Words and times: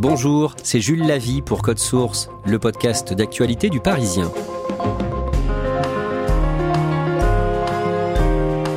Bonjour, 0.00 0.56
c'est 0.62 0.80
Jules 0.80 1.06
Lavie 1.06 1.42
pour 1.42 1.60
Code 1.60 1.78
Source, 1.78 2.30
le 2.46 2.58
podcast 2.58 3.12
d'actualité 3.12 3.68
du 3.68 3.80
Parisien. 3.80 4.32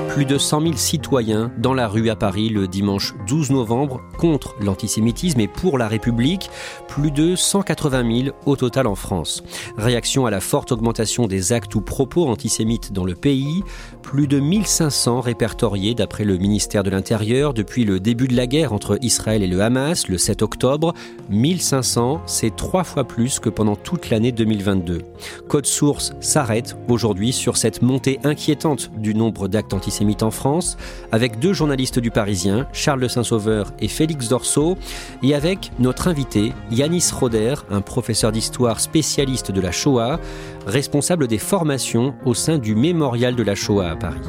Plus 0.10 0.26
de 0.26 0.38
100 0.38 0.62
000 0.62 0.74
citoyens 0.76 1.50
dans 1.58 1.74
la 1.74 1.88
rue 1.88 2.10
à 2.10 2.16
Paris 2.16 2.50
le 2.50 2.68
dimanche 2.68 3.16
12 3.26 3.50
novembre 3.50 4.02
contre 4.20 4.54
l'antisémitisme 4.60 5.40
et 5.40 5.48
pour 5.48 5.80
la 5.80 5.88
République, 5.88 6.52
plus 6.88 7.10
de 7.10 7.36
180 7.36 8.24
000 8.26 8.36
au 8.46 8.56
total 8.56 8.86
en 8.86 8.94
France. 8.94 9.44
Réaction 9.76 10.26
à 10.26 10.30
la 10.30 10.40
forte 10.40 10.72
augmentation 10.72 11.26
des 11.26 11.52
actes 11.52 11.74
ou 11.74 11.82
propos 11.82 12.28
antisémites 12.28 12.94
dans 12.94 13.06
le 13.06 13.16
pays, 13.16 13.64
plus 14.04 14.28
de 14.28 14.40
1500 14.40 15.22
répertoriés 15.22 15.96
d'après 15.96 16.26
le 16.26 16.38
ministère 16.38 16.84
de 16.84 16.92
l'Intérieur 16.92 17.54
depuis 17.54 17.86
le 17.86 18.00
début 18.00 18.28
de 18.28 18.36
la 18.36 18.46
guerre 18.46 18.74
entre 18.74 19.00
Israël 19.02 19.42
et 19.42 19.48
le 19.48 19.62
Hamas 19.62 20.08
le 20.10 20.18
7 20.20 20.44
octobre. 20.44 20.94
1500, 21.30 22.22
c'est 22.28 22.56
trois 22.56 22.84
fois 22.84 23.06
plus 23.06 23.40
que 23.40 23.50
pendant 23.50 23.76
toute 23.76 24.10
l'année 24.10 24.32
2022. 24.32 25.02
Code 25.48 25.66
Source 25.66 26.14
s'arrête 26.20 26.76
aujourd'hui 26.90 27.32
sur 27.32 27.58
cette 27.58 27.82
montée 27.82 28.20
inquiétante 28.24 28.92
du 28.98 29.16
nombre 29.16 29.48
d'actes 29.48 29.74
antisémites 29.74 30.22
en 30.22 30.32
France, 30.32 30.78
avec 31.12 31.40
deux 31.40 31.54
journalistes 31.54 32.00
du 32.00 32.12
Parisien, 32.12 32.68
Charles 32.74 33.02
de 33.02 33.08
Saint-Sauveur 33.08 33.72
et 33.80 33.88
Félix 33.88 34.28
Dorso, 34.28 34.78
et 35.24 35.34
avec 35.34 35.72
notre 35.80 36.10
invité, 36.10 36.52
Yanis 36.72 37.06
Roder, 37.18 37.56
un 37.72 37.82
professeur 37.82 38.34
d'histoire 38.34 38.82
spécialiste 38.82 39.52
de 39.52 39.62
la 39.62 39.72
Shoah, 39.72 40.20
responsable 40.66 41.28
des 41.28 41.38
formations 41.38 42.16
au 42.26 42.34
sein 42.34 42.58
du 42.58 42.76
Mémorial 42.76 43.36
de 43.36 43.44
la 43.44 43.56
Shoah 43.56 43.90
à 43.90 43.96
Paris. 43.96 44.22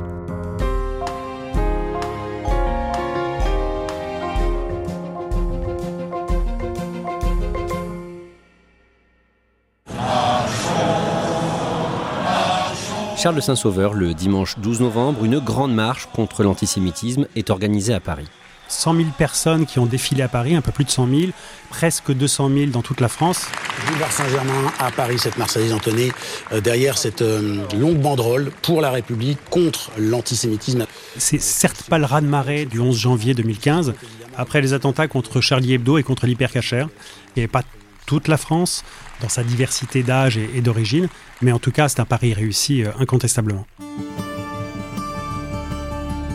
Charles 13.25 13.37
de 13.37 13.41
Saint-Sauveur, 13.41 13.95
le 13.95 14.13
dimanche 14.13 14.58
12 14.58 14.83
novembre, 14.83 15.25
une 15.25 15.39
grande 15.39 15.75
marche 15.75 16.08
contre 16.13 16.42
l'antisémitisme 16.42 17.27
est 17.35 17.48
organisée 17.48 17.95
à 17.95 18.01
Paris. 18.01 18.29
100 18.74 18.95
000 18.96 19.08
personnes 19.17 19.67
qui 19.67 19.79
ont 19.79 19.86
défilé 19.86 20.23
à 20.23 20.29
Paris, 20.29 20.55
un 20.55 20.61
peu 20.61 20.73
plus 20.73 20.85
de 20.85 20.90
100 20.90 21.08
000, 21.08 21.23
presque 21.70 22.12
200 22.12 22.51
000 22.55 22.67
dans 22.67 22.83
toute 22.83 23.01
la 23.01 23.08
France. 23.08 23.46
Boulevard 23.86 24.12
Saint-Germain 24.12 24.73
à 24.79 24.90
Paris, 24.90 25.18
cette 25.18 25.39
Marseillaise 25.39 25.73
entonnée 25.73 26.12
euh, 26.52 26.61
derrière 26.61 26.98
cette 26.98 27.23
euh, 27.23 27.64
longue 27.79 27.98
banderole 27.98 28.51
pour 28.63 28.80
la 28.80 28.90
République 28.90 29.39
contre 29.51 29.90
l'antisémitisme. 29.98 30.86
C'est 31.17 31.40
certes 31.40 31.84
pas 31.89 31.98
le 31.98 32.05
raz-de-marée 32.05 32.67
du 32.67 32.80
11 32.80 32.98
janvier 32.98 33.34
2015, 33.34 33.95
après 34.36 34.61
les 34.61 34.73
attentats 34.73 35.08
contre 35.08 35.40
Charlie 35.40 35.74
Hebdo 35.74 35.98
et 35.98 36.02
contre 36.02 36.27
l'hypercachère. 36.27 36.89
Il 37.29 37.39
n'y 37.39 37.42
avait 37.42 37.48
pas 37.48 37.63
toute 38.07 38.29
la 38.29 38.36
France 38.36 38.84
dans 39.20 39.29
sa 39.29 39.42
diversité 39.45 40.02
d'âge 40.02 40.36
et, 40.36 40.51
et 40.55 40.61
d'origine, 40.61 41.08
mais 41.40 41.52
en 41.52 41.58
tout 41.58 41.70
cas, 41.73 41.89
c'est 41.89 42.01
un 42.01 42.05
pari 42.05 42.34
réussi 42.34 42.84
euh, 42.84 42.90
incontestablement. 42.98 43.67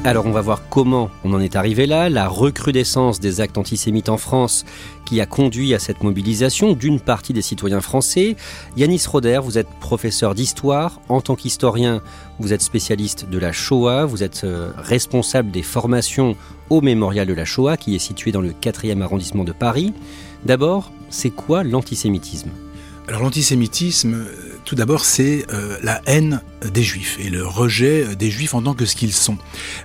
Alors 0.06 0.26
on 0.26 0.32
va 0.32 0.40
voir 0.40 0.62
comment 0.70 1.12
on 1.26 1.34
en 1.34 1.42
est 1.42 1.58
arrivé 1.58 1.86
là, 1.86 2.10
la 2.10 2.30
recrudescence 2.30 3.20
des 3.20 3.42
actes 3.42 3.58
antisémites 3.58 4.08
en 4.08 4.18
France 4.18 4.64
qui 5.06 5.20
a 5.20 5.26
conduit 5.26 5.74
à 5.74 5.80
cette 5.80 6.04
mobilisation 6.04 6.72
d'une 6.72 7.02
partie 7.02 7.34
des 7.34 7.42
citoyens 7.42 7.82
français. 7.82 8.38
Yanis 8.78 9.04
Roder, 9.08 9.42
vous 9.44 9.58
êtes 9.58 9.68
professeur 9.82 10.36
d'histoire. 10.36 11.02
En 11.10 11.20
tant 11.20 11.36
qu'historien, 11.36 12.02
vous 12.40 12.54
êtes 12.54 12.62
spécialiste 12.62 13.30
de 13.30 13.38
la 13.38 13.52
Shoah, 13.52 14.06
vous 14.06 14.24
êtes 14.24 14.46
euh, 14.46 14.72
responsable 14.78 15.52
des 15.52 15.64
formations 15.64 16.38
au 16.70 16.80
mémorial 16.80 17.28
de 17.28 17.34
la 17.34 17.44
Shoah 17.44 17.76
qui 17.76 17.94
est 17.94 18.00
situé 18.00 18.32
dans 18.32 18.42
le 18.42 18.52
4e 18.52 19.02
arrondissement 19.02 19.44
de 19.44 19.52
Paris. 19.52 19.94
D'abord, 20.46 20.94
c'est 21.10 21.32
quoi 21.32 21.64
l'antisémitisme? 21.64 22.52
Alors 23.10 23.24
l'antisémitisme, 23.24 24.24
tout 24.66 24.76
d'abord, 24.76 25.06
c'est 25.06 25.46
euh, 25.52 25.78
la 25.84 26.02
haine 26.06 26.42
des 26.74 26.84
juifs 26.84 27.18
et 27.20 27.30
le 27.30 27.46
rejet 27.46 28.16
des 28.16 28.30
juifs 28.30 28.54
en 28.54 28.62
tant 28.62 28.74
que 28.74 28.86
ce 28.86 28.96
qu'ils 28.96 29.14
sont. 29.14 29.38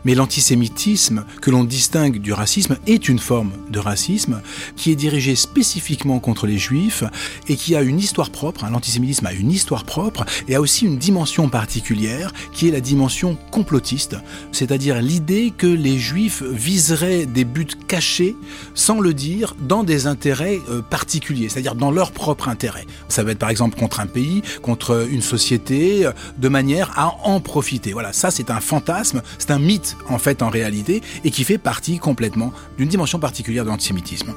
Mais 0.05 0.15
l'antisémitisme, 0.15 1.25
que 1.41 1.51
l'on 1.51 1.65
distingue 1.65 2.19
du 2.19 2.33
racisme, 2.33 2.77
est 2.87 3.09
une 3.09 3.19
forme 3.19 3.53
de 3.71 3.79
racisme 3.79 4.43
qui 4.77 4.91
est 4.91 4.97
dirigée 4.97 5.37
spécifiquement 5.37 6.19
contre 6.19 6.47
les 6.47 6.59
juifs 6.59 7.05
et 7.49 7.57
qui 7.57 7.77
a 7.77 7.83
une 7.83 7.99
histoire 7.99 8.31
propre. 8.31 8.65
Hein. 8.65 8.71
L'antisémitisme 8.71 9.27
a 9.27 9.33
une 9.33 9.51
histoire 9.51 9.85
propre 9.85 10.25
et 10.49 10.55
a 10.55 10.61
aussi 10.61 10.85
une 10.85 10.99
dimension 10.99 11.49
particulière 11.49 12.33
qui 12.53 12.69
est 12.69 12.73
la 12.73 12.81
dimension 12.81 13.39
complotiste, 13.51 14.17
c'est-à-dire 14.53 15.01
l'idée 15.01 15.53
que 15.57 15.67
les 15.67 15.99
juifs 15.99 16.43
viseraient 16.43 17.27
des 17.27 17.45
buts 17.45 17.67
cachés, 17.89 18.37
sans 18.75 19.01
le 19.01 19.15
dire, 19.15 19.55
dans 19.61 19.85
des 19.85 20.07
intérêts 20.07 20.61
euh, 20.69 20.83
particuliers, 20.83 21.49
c'est-à-dire 21.49 21.75
dans 21.75 21.91
leur 21.91 22.13
propre 22.13 22.49
intérêt. 22.49 22.87
Ça 23.09 23.23
va 23.23 23.33
être 23.33 23.39
par 23.39 23.51
exemple 23.51 23.79
contre 23.79 24.01
un 24.01 24.07
pays, 24.07 24.43
contre 24.65 25.07
une 25.11 25.21
société, 25.21 26.09
de 26.39 26.49
manière 26.49 26.99
à 26.99 27.19
en 27.25 27.39
profiter. 27.41 27.93
Voilà, 27.93 28.15
ça 28.15 28.31
c'est 28.31 28.51
un 28.51 28.61
fantasme, 28.61 29.21
c'est 29.39 29.51
un 29.51 29.59
mythe 29.59 29.97
en 30.09 30.19
fait 30.19 30.43
en 30.43 30.49
réalité, 30.49 31.03
et 31.23 31.31
qui 31.31 31.45
fait 31.45 31.59
partie 31.59 31.99
complètement 31.99 32.51
d'une 32.79 32.89
dimension 32.89 33.19
particulière 33.19 33.65
de 33.65 33.69
l'antisémitisme. 33.69 34.33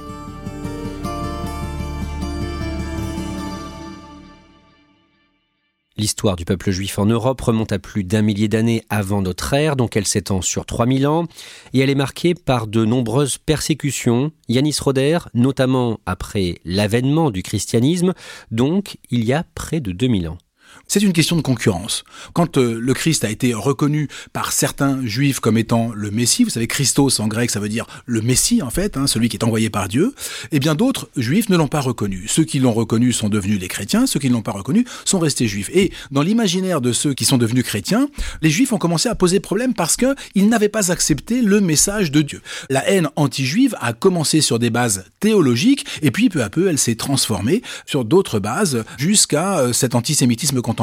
L'histoire 5.99 6.35
du 6.35 6.45
peuple 6.45 6.69
juif 6.69 6.99
en 6.99 7.07
Europe 7.07 7.41
remonte 7.41 7.71
à 7.71 7.79
plus 7.79 8.03
d'un 8.03 8.21
millier 8.21 8.47
d'années 8.47 8.83
avant 8.91 9.23
notre 9.23 9.51
ère, 9.53 9.75
donc 9.75 9.97
elle 9.97 10.05
s'étend 10.05 10.43
sur 10.43 10.67
3000 10.67 11.07
ans, 11.07 11.25
et 11.73 11.79
elle 11.79 11.89
est 11.89 11.95
marquée 11.95 12.35
par 12.35 12.67
de 12.67 12.85
nombreuses 12.85 13.39
persécutions. 13.39 14.31
Yanis 14.47 14.77
Roder, 14.79 15.19
notamment 15.33 15.99
après 16.05 16.59
l'avènement 16.65 17.31
du 17.31 17.41
christianisme, 17.41 18.13
donc 18.51 18.97
il 19.09 19.23
y 19.23 19.33
a 19.33 19.43
près 19.55 19.79
de 19.79 19.91
2000 19.91 20.29
ans. 20.29 20.37
C'est 20.89 21.01
une 21.01 21.11
question 21.11 21.35
de 21.35 21.41
concurrence. 21.41 22.05
Quand 22.31 22.57
euh, 22.57 22.79
le 22.79 22.93
Christ 22.93 23.25
a 23.25 23.29
été 23.29 23.53
reconnu 23.53 24.07
par 24.31 24.53
certains 24.53 25.05
juifs 25.05 25.41
comme 25.41 25.57
étant 25.57 25.91
le 25.93 26.11
Messie, 26.11 26.45
vous 26.45 26.49
savez, 26.49 26.67
Christos 26.67 27.19
en 27.19 27.27
grec 27.27 27.51
ça 27.51 27.59
veut 27.59 27.67
dire 27.67 27.85
le 28.05 28.21
Messie 28.21 28.61
en 28.61 28.69
fait, 28.69 28.95
hein, 28.95 29.05
celui 29.05 29.27
qui 29.27 29.35
est 29.35 29.43
envoyé 29.43 29.69
par 29.69 29.89
Dieu, 29.89 30.15
et 30.53 30.59
bien 30.59 30.75
d'autres 30.75 31.09
juifs 31.17 31.49
ne 31.49 31.57
l'ont 31.57 31.67
pas 31.67 31.81
reconnu. 31.81 32.23
Ceux 32.29 32.45
qui 32.45 32.59
l'ont 32.59 32.71
reconnu 32.71 33.11
sont 33.11 33.27
devenus 33.27 33.59
les 33.59 33.67
chrétiens, 33.67 34.07
ceux 34.07 34.21
qui 34.21 34.29
ne 34.29 34.33
l'ont 34.33 34.41
pas 34.41 34.53
reconnu 34.53 34.85
sont 35.03 35.19
restés 35.19 35.45
juifs. 35.45 35.69
Et 35.73 35.91
dans 36.11 36.21
l'imaginaire 36.21 36.79
de 36.79 36.93
ceux 36.93 37.13
qui 37.13 37.25
sont 37.25 37.37
devenus 37.37 37.65
chrétiens, 37.65 38.07
les 38.41 38.49
juifs 38.49 38.71
ont 38.71 38.77
commencé 38.77 39.09
à 39.09 39.15
poser 39.15 39.41
problème 39.41 39.73
parce 39.73 39.97
qu'ils 39.97 40.47
n'avaient 40.47 40.69
pas 40.69 40.93
accepté 40.93 41.41
le 41.41 41.59
message 41.59 42.11
de 42.11 42.21
Dieu. 42.21 42.41
La 42.69 42.89
haine 42.89 43.09
anti-juive 43.17 43.75
a 43.81 43.91
commencé 43.91 44.39
sur 44.39 44.57
des 44.57 44.69
bases 44.69 45.03
théologiques, 45.19 45.85
et 46.01 46.11
puis 46.11 46.29
peu 46.29 46.43
à 46.43 46.49
peu 46.49 46.69
elle 46.69 46.77
s'est 46.77 46.95
transformée 46.95 47.61
sur 47.85 48.05
d'autres 48.05 48.39
bases 48.39 48.85
jusqu'à 48.97 49.59
euh, 49.59 49.73
cet 49.73 49.93
antisémitisme 49.93 50.61
contemporain. 50.61 50.76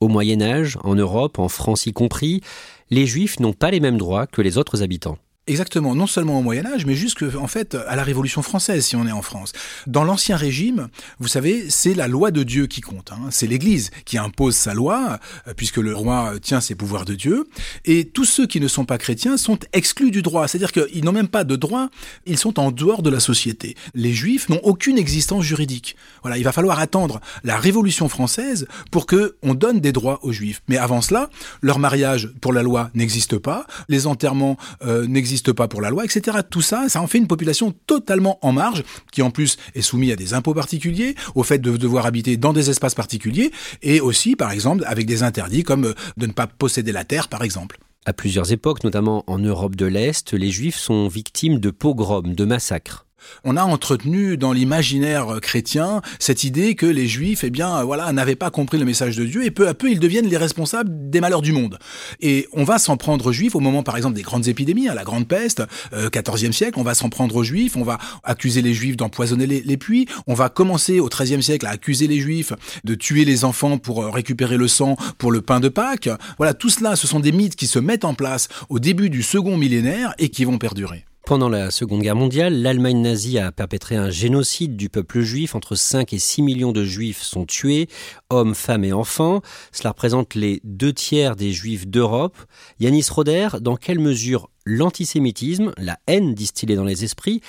Au 0.00 0.08
Moyen 0.08 0.42
Âge, 0.42 0.78
en 0.84 0.94
Europe, 0.94 1.38
en 1.38 1.48
France 1.48 1.86
y 1.86 1.92
compris, 1.92 2.42
les 2.90 3.06
Juifs 3.06 3.40
n'ont 3.40 3.52
pas 3.52 3.70
les 3.70 3.80
mêmes 3.80 3.98
droits 3.98 4.26
que 4.26 4.42
les 4.42 4.58
autres 4.58 4.82
habitants. 4.82 5.18
Exactement, 5.46 5.94
non 5.94 6.06
seulement 6.06 6.38
au 6.38 6.42
Moyen 6.42 6.64
Âge, 6.64 6.86
mais 6.86 6.94
jusque 6.94 7.22
en 7.38 7.46
fait 7.48 7.74
à 7.74 7.96
la 7.96 8.02
Révolution 8.02 8.40
française, 8.40 8.82
si 8.86 8.96
on 8.96 9.06
est 9.06 9.12
en 9.12 9.20
France. 9.20 9.52
Dans 9.86 10.02
l'Ancien 10.02 10.38
Régime, 10.38 10.88
vous 11.18 11.28
savez, 11.28 11.68
c'est 11.68 11.92
la 11.92 12.08
loi 12.08 12.30
de 12.30 12.42
Dieu 12.42 12.66
qui 12.66 12.80
compte. 12.80 13.12
Hein. 13.12 13.28
C'est 13.30 13.46
l'Église 13.46 13.90
qui 14.06 14.16
impose 14.16 14.56
sa 14.56 14.72
loi, 14.72 15.18
euh, 15.46 15.52
puisque 15.54 15.76
le 15.76 15.94
roi 15.94 16.32
tient 16.40 16.62
ses 16.62 16.74
pouvoirs 16.74 17.04
de 17.04 17.14
Dieu. 17.14 17.46
Et 17.84 18.06
tous 18.06 18.24
ceux 18.24 18.46
qui 18.46 18.58
ne 18.58 18.68
sont 18.68 18.86
pas 18.86 18.96
chrétiens 18.96 19.36
sont 19.36 19.58
exclus 19.74 20.10
du 20.10 20.22
droit, 20.22 20.48
c'est-à-dire 20.48 20.72
qu'ils 20.72 21.04
n'ont 21.04 21.12
même 21.12 21.28
pas 21.28 21.44
de 21.44 21.56
droit, 21.56 21.90
ils 22.24 22.38
sont 22.38 22.58
en 22.58 22.70
dehors 22.70 23.02
de 23.02 23.10
la 23.10 23.20
société. 23.20 23.76
Les 23.92 24.14
Juifs 24.14 24.48
n'ont 24.48 24.60
aucune 24.62 24.96
existence 24.96 25.44
juridique. 25.44 25.94
Voilà, 26.22 26.38
il 26.38 26.44
va 26.44 26.52
falloir 26.52 26.78
attendre 26.78 27.20
la 27.42 27.58
Révolution 27.58 28.08
française 28.08 28.66
pour 28.90 29.04
que 29.04 29.36
on 29.42 29.52
donne 29.52 29.80
des 29.80 29.92
droits 29.92 30.20
aux 30.22 30.32
Juifs. 30.32 30.62
Mais 30.68 30.78
avant 30.78 31.02
cela, 31.02 31.28
leur 31.60 31.78
mariage 31.78 32.30
pour 32.40 32.54
la 32.54 32.62
loi 32.62 32.90
n'existe 32.94 33.36
pas, 33.36 33.66
les 33.90 34.06
enterrements 34.06 34.56
euh, 34.86 35.06
n'existent 35.06 35.33
pas 35.52 35.68
pour 35.68 35.80
la 35.80 35.90
loi, 35.90 36.04
etc. 36.04 36.38
Tout 36.48 36.62
ça, 36.62 36.88
ça 36.88 37.00
en 37.00 37.06
fait 37.06 37.18
une 37.18 37.26
population 37.26 37.74
totalement 37.86 38.38
en 38.42 38.52
marge, 38.52 38.82
qui 39.12 39.22
en 39.22 39.30
plus 39.30 39.56
est 39.74 39.82
soumise 39.82 40.12
à 40.12 40.16
des 40.16 40.34
impôts 40.34 40.54
particuliers, 40.54 41.14
au 41.34 41.42
fait 41.42 41.58
de 41.58 41.76
devoir 41.76 42.06
habiter 42.06 42.36
dans 42.36 42.52
des 42.52 42.70
espaces 42.70 42.94
particuliers, 42.94 43.50
et 43.82 44.00
aussi, 44.00 44.36
par 44.36 44.50
exemple, 44.50 44.84
avec 44.86 45.06
des 45.06 45.22
interdits 45.22 45.62
comme 45.62 45.86
euh, 45.86 45.94
de 46.16 46.26
ne 46.26 46.32
pas 46.32 46.46
posséder 46.46 46.92
la 46.92 47.04
terre, 47.04 47.28
par 47.28 47.42
exemple. 47.42 47.78
À 48.06 48.12
plusieurs 48.12 48.52
époques, 48.52 48.84
notamment 48.84 49.24
en 49.26 49.38
Europe 49.38 49.76
de 49.76 49.86
l'Est, 49.86 50.34
les 50.34 50.50
Juifs 50.50 50.76
sont 50.76 51.08
victimes 51.08 51.58
de 51.58 51.70
pogroms, 51.70 52.34
de 52.34 52.44
massacres 52.44 53.06
on 53.44 53.56
a 53.56 53.62
entretenu 53.62 54.36
dans 54.36 54.52
l'imaginaire 54.52 55.38
chrétien 55.40 56.02
cette 56.18 56.44
idée 56.44 56.74
que 56.74 56.86
les 56.86 57.06
juifs, 57.06 57.44
eh 57.44 57.50
bien, 57.50 57.82
voilà, 57.84 58.12
n'avaient 58.12 58.36
pas 58.36 58.50
compris 58.50 58.78
le 58.78 58.84
message 58.84 59.16
de 59.16 59.24
Dieu 59.24 59.44
et 59.44 59.50
peu 59.50 59.68
à 59.68 59.74
peu 59.74 59.90
ils 59.90 60.00
deviennent 60.00 60.26
les 60.26 60.36
responsables 60.36 60.90
des 61.10 61.20
malheurs 61.20 61.42
du 61.42 61.52
monde. 61.52 61.78
Et 62.20 62.46
on 62.52 62.64
va 62.64 62.78
s'en 62.78 62.96
prendre 62.96 63.26
aux 63.26 63.32
juifs 63.32 63.54
au 63.54 63.60
moment, 63.60 63.82
par 63.82 63.96
exemple, 63.96 64.14
des 64.14 64.22
grandes 64.22 64.48
épidémies, 64.48 64.88
à 64.88 64.92
hein, 64.92 64.94
la 64.94 65.04
grande 65.04 65.28
peste, 65.28 65.62
euh, 65.92 66.08
14e 66.10 66.52
siècle, 66.52 66.78
on 66.78 66.82
va 66.82 66.94
s'en 66.94 67.08
prendre 67.08 67.36
aux 67.36 67.44
juifs, 67.44 67.76
on 67.76 67.84
va 67.84 67.98
accuser 68.22 68.62
les 68.62 68.74
juifs 68.74 68.96
d'empoisonner 68.96 69.46
les, 69.46 69.76
puits, 69.76 70.06
on 70.26 70.34
va 70.34 70.48
commencer 70.48 71.00
au 71.00 71.08
13e 71.08 71.40
siècle 71.40 71.66
à 71.66 71.70
accuser 71.70 72.06
les 72.06 72.20
juifs 72.20 72.52
de 72.84 72.94
tuer 72.94 73.24
les 73.24 73.44
enfants 73.44 73.78
pour 73.78 74.02
euh, 74.02 74.10
récupérer 74.10 74.56
le 74.56 74.68
sang 74.68 74.96
pour 75.18 75.32
le 75.32 75.40
pain 75.40 75.60
de 75.60 75.68
Pâques. 75.68 76.08
Voilà, 76.38 76.54
tout 76.54 76.70
cela, 76.70 76.96
ce 76.96 77.06
sont 77.06 77.20
des 77.20 77.32
mythes 77.32 77.56
qui 77.56 77.66
se 77.66 77.78
mettent 77.78 78.04
en 78.04 78.14
place 78.14 78.48
au 78.68 78.78
début 78.78 79.10
du 79.10 79.22
second 79.22 79.56
millénaire 79.56 80.14
et 80.18 80.28
qui 80.28 80.44
vont 80.44 80.58
perdurer. 80.58 81.04
Pendant 81.26 81.48
la 81.48 81.70
Seconde 81.70 82.02
Guerre 82.02 82.16
mondiale, 82.16 82.60
l'Allemagne 82.60 83.00
nazie 83.00 83.38
a 83.38 83.50
perpétré 83.50 83.96
un 83.96 84.10
génocide 84.10 84.76
du 84.76 84.90
peuple 84.90 85.22
juif. 85.22 85.54
Entre 85.54 85.74
5 85.74 86.12
et 86.12 86.18
6 86.18 86.42
millions 86.42 86.72
de 86.72 86.84
juifs 86.84 87.22
sont 87.22 87.46
tués, 87.46 87.88
hommes, 88.28 88.54
femmes 88.54 88.84
et 88.84 88.92
enfants. 88.92 89.40
Cela 89.72 89.90
représente 89.90 90.34
les 90.34 90.60
deux 90.64 90.92
tiers 90.92 91.34
des 91.34 91.50
juifs 91.50 91.86
d'Europe. 91.86 92.36
Yanis 92.78 93.06
Roder, 93.10 93.48
dans 93.62 93.76
quelle 93.76 94.00
mesure 94.00 94.50
l'antisémitisme, 94.66 95.72
la 95.78 95.98
haine 96.06 96.34
distillée 96.34 96.76
dans 96.76 96.84
les 96.84 97.04
esprits, 97.04 97.40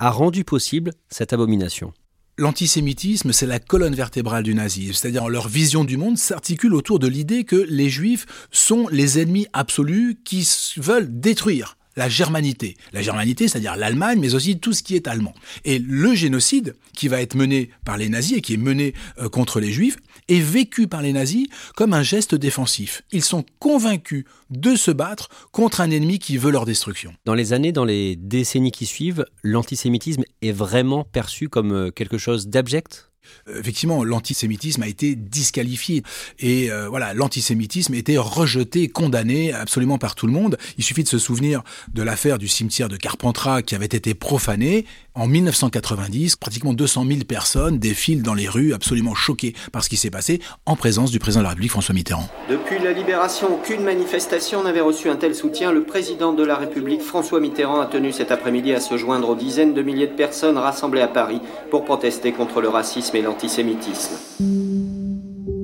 a 0.00 0.10
rendu 0.10 0.42
possible 0.42 0.90
cette 1.08 1.32
abomination? 1.32 1.92
L'antisémitisme, 2.36 3.32
c'est 3.32 3.46
la 3.46 3.60
colonne 3.60 3.94
vertébrale 3.94 4.42
du 4.42 4.54
nazisme, 4.54 4.94
c'est-à-dire 4.94 5.28
leur 5.28 5.46
vision 5.46 5.84
du 5.84 5.96
monde 5.96 6.18
s'articule 6.18 6.74
autour 6.74 6.98
de 6.98 7.06
l'idée 7.06 7.44
que 7.44 7.64
les 7.68 7.90
juifs 7.90 8.26
sont 8.50 8.88
les 8.88 9.20
ennemis 9.20 9.46
absolus 9.52 10.18
qui 10.24 10.48
veulent 10.78 11.20
détruire 11.20 11.76
la 11.96 12.08
germanité. 12.08 12.76
La 12.92 13.02
germanité, 13.02 13.48
c'est-à-dire 13.48 13.76
l'Allemagne, 13.76 14.18
mais 14.20 14.34
aussi 14.34 14.58
tout 14.58 14.72
ce 14.72 14.82
qui 14.82 14.96
est 14.96 15.08
allemand. 15.08 15.34
Et 15.64 15.78
le 15.78 16.14
génocide 16.14 16.76
qui 16.94 17.08
va 17.08 17.20
être 17.20 17.34
mené 17.34 17.70
par 17.84 17.96
les 17.96 18.08
nazis 18.08 18.38
et 18.38 18.40
qui 18.40 18.54
est 18.54 18.58
mené 18.58 18.94
euh, 19.18 19.28
contre 19.28 19.60
les 19.60 19.72
juifs 19.72 19.96
est 20.28 20.40
vécu 20.40 20.86
par 20.86 21.02
les 21.02 21.12
nazis 21.12 21.48
comme 21.74 21.92
un 21.92 22.02
geste 22.02 22.34
défensif. 22.34 23.02
Ils 23.12 23.24
sont 23.24 23.44
convaincus 23.58 24.24
de 24.50 24.76
se 24.76 24.90
battre 24.90 25.28
contre 25.52 25.80
un 25.80 25.90
ennemi 25.90 26.18
qui 26.18 26.36
veut 26.36 26.50
leur 26.50 26.64
destruction. 26.64 27.12
Dans 27.24 27.34
les 27.34 27.52
années, 27.52 27.72
dans 27.72 27.84
les 27.84 28.16
décennies 28.16 28.72
qui 28.72 28.86
suivent, 28.86 29.24
l'antisémitisme 29.42 30.22
est 30.42 30.52
vraiment 30.52 31.04
perçu 31.04 31.48
comme 31.48 31.72
euh, 31.72 31.90
quelque 31.90 32.18
chose 32.18 32.48
d'abject? 32.48 33.09
Effectivement, 33.48 34.04
l'antisémitisme 34.04 34.82
a 34.82 34.88
été 34.88 35.14
disqualifié. 35.14 36.02
Et 36.38 36.70
euh, 36.70 36.88
voilà, 36.88 37.14
l'antisémitisme 37.14 37.94
était 37.94 38.18
rejeté, 38.18 38.88
condamné 38.88 39.52
absolument 39.52 39.98
par 39.98 40.14
tout 40.14 40.26
le 40.26 40.32
monde. 40.32 40.56
Il 40.78 40.84
suffit 40.84 41.02
de 41.02 41.08
se 41.08 41.18
souvenir 41.18 41.62
de 41.92 42.02
l'affaire 42.02 42.38
du 42.38 42.48
cimetière 42.48 42.88
de 42.88 42.96
Carpentras 42.96 43.62
qui 43.62 43.74
avait 43.74 43.86
été 43.86 44.14
profané. 44.14 44.86
En 45.20 45.26
1990, 45.26 46.36
pratiquement 46.36 46.72
200 46.72 47.04
000 47.06 47.18
personnes 47.28 47.78
défilent 47.78 48.22
dans 48.22 48.32
les 48.32 48.48
rues, 48.48 48.72
absolument 48.72 49.14
choquées 49.14 49.54
par 49.70 49.84
ce 49.84 49.90
qui 49.90 49.98
s'est 49.98 50.08
passé, 50.08 50.40
en 50.64 50.76
présence 50.76 51.10
du 51.10 51.18
président 51.18 51.40
de 51.40 51.44
la 51.44 51.50
République, 51.50 51.72
François 51.72 51.94
Mitterrand. 51.94 52.26
Depuis 52.48 52.78
la 52.78 52.92
libération, 52.92 53.48
aucune 53.52 53.82
manifestation 53.82 54.62
n'avait 54.62 54.80
reçu 54.80 55.10
un 55.10 55.16
tel 55.16 55.34
soutien. 55.34 55.72
Le 55.72 55.82
président 55.82 56.32
de 56.32 56.42
la 56.42 56.56
République, 56.56 57.02
François 57.02 57.38
Mitterrand, 57.38 57.82
a 57.82 57.86
tenu 57.86 58.12
cet 58.12 58.30
après-midi 58.30 58.72
à 58.72 58.80
se 58.80 58.96
joindre 58.96 59.28
aux 59.28 59.34
dizaines 59.34 59.74
de 59.74 59.82
milliers 59.82 60.06
de 60.06 60.16
personnes 60.16 60.56
rassemblées 60.56 61.02
à 61.02 61.08
Paris 61.08 61.42
pour 61.70 61.84
protester 61.84 62.32
contre 62.32 62.62
le 62.62 62.70
racisme 62.70 63.14
et 63.14 63.20
l'antisémitisme. 63.20 64.14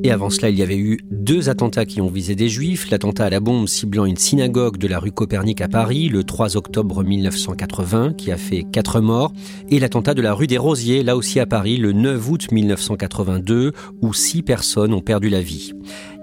Et 0.06 0.12
avant 0.12 0.31
cela, 0.31 0.50
il 0.50 0.56
y 0.56 0.62
avait 0.62 0.76
eu 0.76 1.00
deux 1.11 1.49
attentats 1.49 1.85
qui 1.85 2.00
ont 2.00 2.06
visé 2.06 2.37
des 2.37 2.49
juifs. 2.49 2.91
L'attentat 2.93 3.25
à 3.25 3.31
la 3.31 3.41
bombe 3.41 3.67
ciblant 3.67 4.05
une 4.05 4.17
synagogue 4.17 4.76
de 4.76 4.87
la 4.87 5.00
rue 5.00 5.11
Copernic 5.11 5.61
à 5.61 5.67
Paris 5.67 6.08
le 6.08 6.23
3 6.23 6.56
octobre 6.56 7.03
1980 7.03 8.12
qui 8.12 8.31
a 8.31 8.37
fait 8.37 8.62
quatre 8.62 9.00
morts. 9.00 9.32
Et 9.69 9.81
l'attentat 9.81 10.14
de 10.14 10.23
la 10.23 10.32
rue 10.32 10.47
des 10.47 10.58
Rosiers, 10.58 11.03
là 11.03 11.17
aussi 11.17 11.41
à 11.41 11.47
Paris, 11.47 11.76
le 11.76 11.91
9 11.91 12.31
août 12.31 12.53
1982 12.53 13.73
où 14.00 14.14
six 14.14 14.43
personnes 14.43 14.94
ont 14.94 15.00
perdu 15.00 15.29
la 15.29 15.41
vie. 15.41 15.73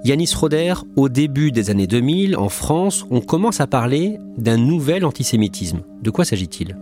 Yanis 0.05 0.31
Roder, 0.33 0.75
au 0.95 1.09
début 1.09 1.51
des 1.51 1.69
années 1.69 1.85
2000, 1.85 2.37
en 2.37 2.47
France, 2.47 3.05
on 3.11 3.19
commence 3.19 3.59
à 3.59 3.67
parler 3.67 4.17
d'un 4.37 4.55
nouvel 4.55 5.03
antisémitisme. 5.03 5.81
De 6.01 6.09
quoi 6.09 6.23
s'agit-il? 6.23 6.77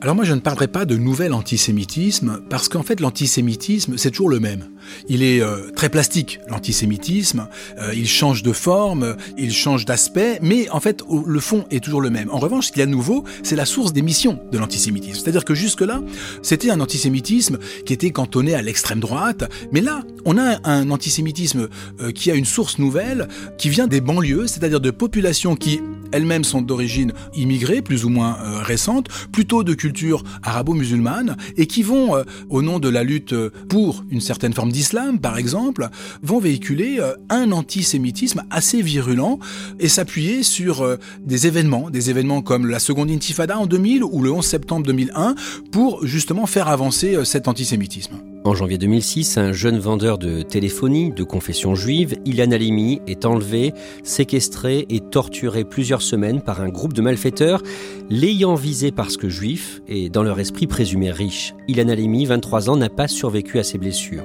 Alors 0.00 0.14
moi 0.14 0.24
je 0.24 0.34
ne 0.34 0.40
parlerai 0.40 0.68
pas 0.68 0.84
de 0.84 0.96
nouvel 0.96 1.32
antisémitisme 1.32 2.40
parce 2.50 2.68
qu'en 2.68 2.82
fait 2.82 3.00
l'antisémitisme 3.00 3.96
c'est 3.96 4.10
toujours 4.10 4.28
le 4.28 4.40
même. 4.40 4.68
Il 5.08 5.22
est 5.22 5.40
euh, 5.40 5.70
très 5.74 5.88
plastique 5.88 6.40
l'antisémitisme, 6.48 7.48
euh, 7.78 7.94
il 7.94 8.06
change 8.06 8.42
de 8.42 8.52
forme, 8.52 9.16
il 9.38 9.52
change 9.52 9.86
d'aspect, 9.86 10.38
mais 10.42 10.68
en 10.70 10.80
fait 10.80 11.02
le 11.26 11.40
fond 11.40 11.64
est 11.70 11.82
toujours 11.82 12.00
le 12.00 12.10
même. 12.10 12.28
En 12.30 12.38
revanche 12.38 12.66
ce 12.66 12.72
qu'il 12.72 12.80
y 12.80 12.82
a 12.82 12.86
de 12.86 12.90
nouveau 12.90 13.24
c'est 13.42 13.56
la 13.56 13.64
source 13.64 13.92
d'émission 13.92 14.38
de 14.52 14.58
l'antisémitisme. 14.58 15.20
C'est-à-dire 15.22 15.44
que 15.44 15.54
jusque-là 15.54 16.02
c'était 16.42 16.70
un 16.70 16.80
antisémitisme 16.80 17.58
qui 17.86 17.92
était 17.92 18.10
cantonné 18.10 18.54
à 18.54 18.62
l'extrême 18.62 19.00
droite, 19.00 19.50
mais 19.72 19.80
là 19.80 20.02
on 20.26 20.36
a 20.36 20.58
un 20.68 20.90
antisémitisme 20.90 21.68
euh, 22.00 22.12
qui 22.12 22.30
a 22.30 22.34
une 22.34 22.44
source 22.44 22.78
nouvelle 22.78 23.28
qui 23.56 23.70
vient 23.70 23.86
des 23.86 24.00
banlieues, 24.00 24.46
c'est-à-dire 24.46 24.80
de 24.80 24.90
populations 24.90 25.56
qui 25.56 25.80
elles-mêmes 26.14 26.44
sont 26.44 26.62
d'origine 26.62 27.12
immigrée 27.34 27.82
plus 27.82 28.04
ou 28.04 28.08
moins 28.08 28.36
récente, 28.62 29.08
plutôt 29.32 29.64
de 29.64 29.74
culture 29.74 30.22
arabo-musulmane 30.42 31.36
et 31.56 31.66
qui 31.66 31.82
vont, 31.82 32.16
euh, 32.16 32.22
au 32.48 32.62
nom 32.62 32.78
de 32.78 32.88
la 32.88 33.02
lutte 33.02 33.32
euh, 33.32 33.50
pour 33.68 34.04
une 34.10 34.20
certaine 34.20 34.52
forme 34.52 34.72
d'islam, 34.72 35.18
par 35.18 35.38
exemple, 35.38 35.88
vont 36.22 36.38
véhiculer 36.38 36.98
euh, 37.00 37.14
un 37.30 37.52
antisémitisme 37.52 38.44
assez 38.50 38.82
virulent 38.82 39.38
et 39.80 39.88
s'appuyer 39.88 40.42
sur 40.42 40.98
des 41.24 41.46
événements, 41.46 41.90
des 41.90 42.10
événements 42.10 42.42
comme 42.42 42.66
la 42.66 42.78
seconde 42.78 43.10
intifada 43.10 43.58
en 43.58 43.66
2000 43.66 44.04
ou 44.04 44.22
le 44.22 44.32
11 44.32 44.44
septembre 44.44 44.86
2001 44.86 45.34
pour 45.72 46.06
justement 46.06 46.46
faire 46.46 46.68
avancer 46.68 47.24
cet 47.24 47.48
antisémitisme. 47.48 48.33
En 48.46 48.52
janvier 48.52 48.76
2006, 48.76 49.38
un 49.38 49.52
jeune 49.52 49.78
vendeur 49.78 50.18
de 50.18 50.42
téléphonie 50.42 51.10
de 51.10 51.24
confession 51.24 51.74
juive, 51.74 52.16
Ilan 52.26 52.50
Halimi, 52.50 53.00
est 53.06 53.24
enlevé, 53.24 53.72
séquestré 54.02 54.84
et 54.90 55.00
torturé 55.00 55.64
plusieurs 55.64 56.02
semaines 56.02 56.42
par 56.42 56.60
un 56.60 56.68
groupe 56.68 56.92
de 56.92 57.00
malfaiteurs 57.00 57.62
l'ayant 58.10 58.54
visé 58.54 58.92
parce 58.92 59.16
que 59.16 59.30
juif 59.30 59.80
et 59.88 60.10
dans 60.10 60.22
leur 60.22 60.40
esprit 60.40 60.66
présumé 60.66 61.10
riche. 61.10 61.54
Ilan 61.68 61.88
Halimi, 61.88 62.26
23 62.26 62.68
ans, 62.68 62.76
n'a 62.76 62.90
pas 62.90 63.08
survécu 63.08 63.58
à 63.58 63.64
ses 63.64 63.78
blessures. 63.78 64.24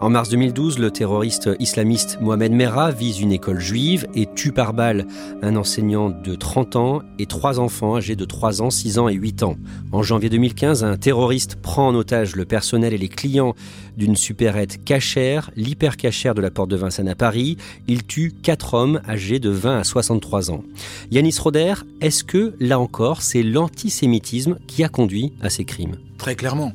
En 0.00 0.10
mars 0.10 0.28
2012, 0.28 0.78
le 0.78 0.90
terroriste 0.90 1.48
islamiste 1.60 2.18
Mohamed 2.20 2.52
Merah 2.52 2.90
vise 2.90 3.20
une 3.20 3.32
école 3.32 3.60
juive 3.60 4.06
et 4.14 4.26
tue 4.26 4.52
par 4.52 4.74
balle 4.74 5.06
un 5.40 5.56
enseignant 5.56 6.10
de 6.10 6.34
30 6.34 6.76
ans 6.76 7.02
et 7.18 7.24
trois 7.24 7.60
enfants 7.60 7.96
âgés 7.96 8.16
de 8.16 8.26
3 8.26 8.60
ans, 8.60 8.68
6 8.68 8.98
ans 8.98 9.08
et 9.08 9.14
8 9.14 9.44
ans. 9.44 9.56
En 9.92 10.02
janvier 10.02 10.28
2015, 10.28 10.84
un 10.84 10.96
terroriste 10.96 11.56
prend 11.56 11.88
en 11.88 11.94
otage 11.94 12.36
le 12.36 12.44
personnel 12.44 12.92
et 12.92 12.98
les 12.98 13.08
clients 13.08 13.53
d'une 13.96 14.16
supérette 14.16 14.84
cachère, 14.84 15.50
l'hypercachère 15.56 16.34
de 16.34 16.40
la 16.40 16.50
porte 16.50 16.70
de 16.70 16.76
Vincennes 16.76 17.08
à 17.08 17.14
Paris. 17.14 17.56
Il 17.88 18.04
tue 18.04 18.32
quatre 18.42 18.74
hommes 18.74 19.00
âgés 19.08 19.38
de 19.38 19.50
20 19.50 19.78
à 19.78 19.84
63 19.84 20.50
ans. 20.50 20.64
Yanis 21.10 21.36
Roder, 21.38 21.74
est-ce 22.00 22.24
que, 22.24 22.54
là 22.60 22.78
encore, 22.78 23.22
c'est 23.22 23.42
l'antisémitisme 23.42 24.58
qui 24.66 24.84
a 24.84 24.88
conduit 24.88 25.32
à 25.40 25.50
ces 25.50 25.64
crimes? 25.64 25.96
Très 26.24 26.36
clairement. 26.36 26.72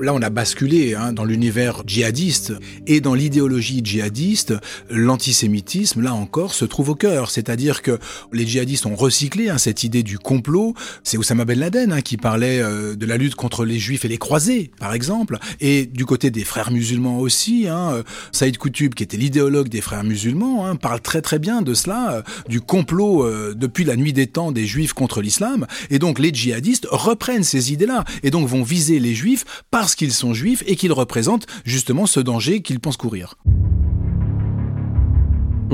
Là, 0.00 0.14
on 0.14 0.22
a 0.22 0.30
basculé 0.30 0.94
hein, 0.94 1.12
dans 1.12 1.24
l'univers 1.24 1.82
djihadiste 1.84 2.52
et 2.86 3.00
dans 3.00 3.14
l'idéologie 3.14 3.80
djihadiste, 3.84 4.54
l'antisémitisme, 4.90 6.02
là 6.02 6.14
encore, 6.14 6.54
se 6.54 6.64
trouve 6.64 6.90
au 6.90 6.94
cœur. 6.94 7.28
C'est-à-dire 7.28 7.82
que 7.82 7.98
les 8.32 8.46
djihadistes 8.46 8.86
ont 8.86 8.94
recyclé 8.94 9.48
hein, 9.48 9.58
cette 9.58 9.82
idée 9.82 10.04
du 10.04 10.20
complot. 10.20 10.74
C'est 11.02 11.18
Oussama 11.18 11.44
Ben 11.44 11.58
Laden 11.58 11.92
hein, 11.92 12.00
qui 12.00 12.16
parlait 12.16 12.60
euh, 12.60 12.94
de 12.94 13.04
la 13.04 13.16
lutte 13.16 13.34
contre 13.34 13.64
les 13.64 13.80
juifs 13.80 14.04
et 14.04 14.08
les 14.08 14.18
croisés, 14.18 14.70
par 14.78 14.94
exemple. 14.94 15.38
Et 15.60 15.86
du 15.86 16.06
côté 16.06 16.30
des 16.30 16.44
frères 16.44 16.70
musulmans 16.70 17.18
aussi, 17.18 17.64
euh, 17.66 18.04
Saïd 18.30 18.56
Koutoub, 18.56 18.90
qui 18.90 19.02
était 19.02 19.16
l'idéologue 19.16 19.68
des 19.68 19.80
frères 19.80 20.04
musulmans, 20.04 20.76
parle 20.76 21.00
très 21.00 21.22
très 21.22 21.40
bien 21.40 21.60
de 21.60 21.74
cela, 21.74 22.12
euh, 22.12 22.22
du 22.48 22.60
complot 22.60 23.28
depuis 23.54 23.82
la 23.82 23.96
nuit 23.96 24.12
des 24.12 24.28
temps 24.28 24.52
des 24.52 24.64
juifs 24.64 24.92
contre 24.92 25.20
l'islam. 25.20 25.66
Et 25.90 25.98
donc 25.98 26.20
les 26.20 26.32
djihadistes 26.32 26.86
reprennent 26.88 27.42
ces 27.42 27.72
idées-là 27.72 28.04
et 28.22 28.30
donc 28.30 28.46
vont 28.46 28.62
viser 28.62 28.91
les 28.98 29.14
juifs 29.14 29.44
parce 29.70 29.94
qu'ils 29.94 30.12
sont 30.12 30.34
juifs 30.34 30.62
et 30.66 30.76
qu'ils 30.76 30.92
représentent 30.92 31.46
justement 31.64 32.06
ce 32.06 32.20
danger 32.20 32.62
qu'ils 32.62 32.80
pensent 32.80 32.96
courir. 32.96 33.36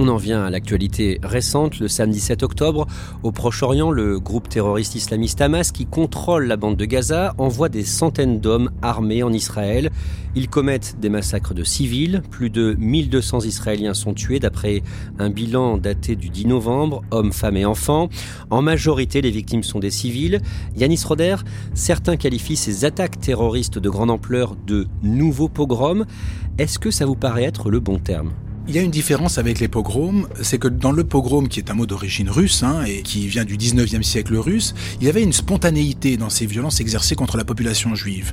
On 0.00 0.06
en 0.06 0.16
vient 0.16 0.44
à 0.44 0.50
l'actualité 0.50 1.18
récente. 1.24 1.80
Le 1.80 1.88
samedi 1.88 2.20
7 2.20 2.44
octobre, 2.44 2.86
au 3.24 3.32
Proche-Orient, 3.32 3.90
le 3.90 4.20
groupe 4.20 4.48
terroriste 4.48 4.94
islamiste 4.94 5.40
Hamas, 5.40 5.72
qui 5.72 5.86
contrôle 5.86 6.46
la 6.46 6.56
bande 6.56 6.76
de 6.76 6.84
Gaza, 6.84 7.34
envoie 7.36 7.68
des 7.68 7.82
centaines 7.82 8.38
d'hommes 8.38 8.70
armés 8.80 9.24
en 9.24 9.32
Israël. 9.32 9.90
Ils 10.36 10.48
commettent 10.48 11.00
des 11.00 11.08
massacres 11.08 11.52
de 11.52 11.64
civils. 11.64 12.22
Plus 12.30 12.48
de 12.48 12.76
1200 12.78 13.40
Israéliens 13.40 13.92
sont 13.92 14.14
tués 14.14 14.38
d'après 14.38 14.84
un 15.18 15.30
bilan 15.30 15.78
daté 15.78 16.14
du 16.14 16.28
10 16.30 16.46
novembre, 16.46 17.02
hommes, 17.10 17.32
femmes 17.32 17.56
et 17.56 17.64
enfants. 17.64 18.08
En 18.50 18.62
majorité, 18.62 19.20
les 19.20 19.32
victimes 19.32 19.64
sont 19.64 19.80
des 19.80 19.90
civils. 19.90 20.40
Yanis 20.76 21.02
Roder, 21.04 21.38
certains 21.74 22.16
qualifient 22.16 22.54
ces 22.54 22.84
attaques 22.84 23.18
terroristes 23.18 23.80
de 23.80 23.90
grande 23.90 24.12
ampleur 24.12 24.54
de 24.64 24.86
nouveaux 25.02 25.48
pogroms. 25.48 26.06
Est-ce 26.56 26.78
que 26.78 26.92
ça 26.92 27.04
vous 27.04 27.16
paraît 27.16 27.42
être 27.42 27.68
le 27.68 27.80
bon 27.80 27.98
terme? 27.98 28.30
Il 28.68 28.74
y 28.74 28.78
a 28.78 28.82
une 28.82 28.90
différence 28.90 29.38
avec 29.38 29.60
les 29.60 29.68
pogroms, 29.68 30.28
c'est 30.42 30.58
que 30.58 30.68
dans 30.68 30.92
le 30.92 31.02
pogrom, 31.02 31.48
qui 31.48 31.58
est 31.58 31.70
un 31.70 31.74
mot 31.74 31.86
d'origine 31.86 32.28
russe 32.28 32.62
hein, 32.62 32.84
et 32.86 33.02
qui 33.02 33.26
vient 33.26 33.44
du 33.44 33.56
19e 33.56 34.02
siècle 34.02 34.36
russe, 34.36 34.74
il 35.00 35.06
y 35.06 35.10
avait 35.10 35.22
une 35.22 35.32
spontanéité 35.32 36.18
dans 36.18 36.28
ces 36.28 36.44
violences 36.44 36.80
exercées 36.80 37.14
contre 37.14 37.38
la 37.38 37.44
population 37.44 37.94
juive. 37.94 38.32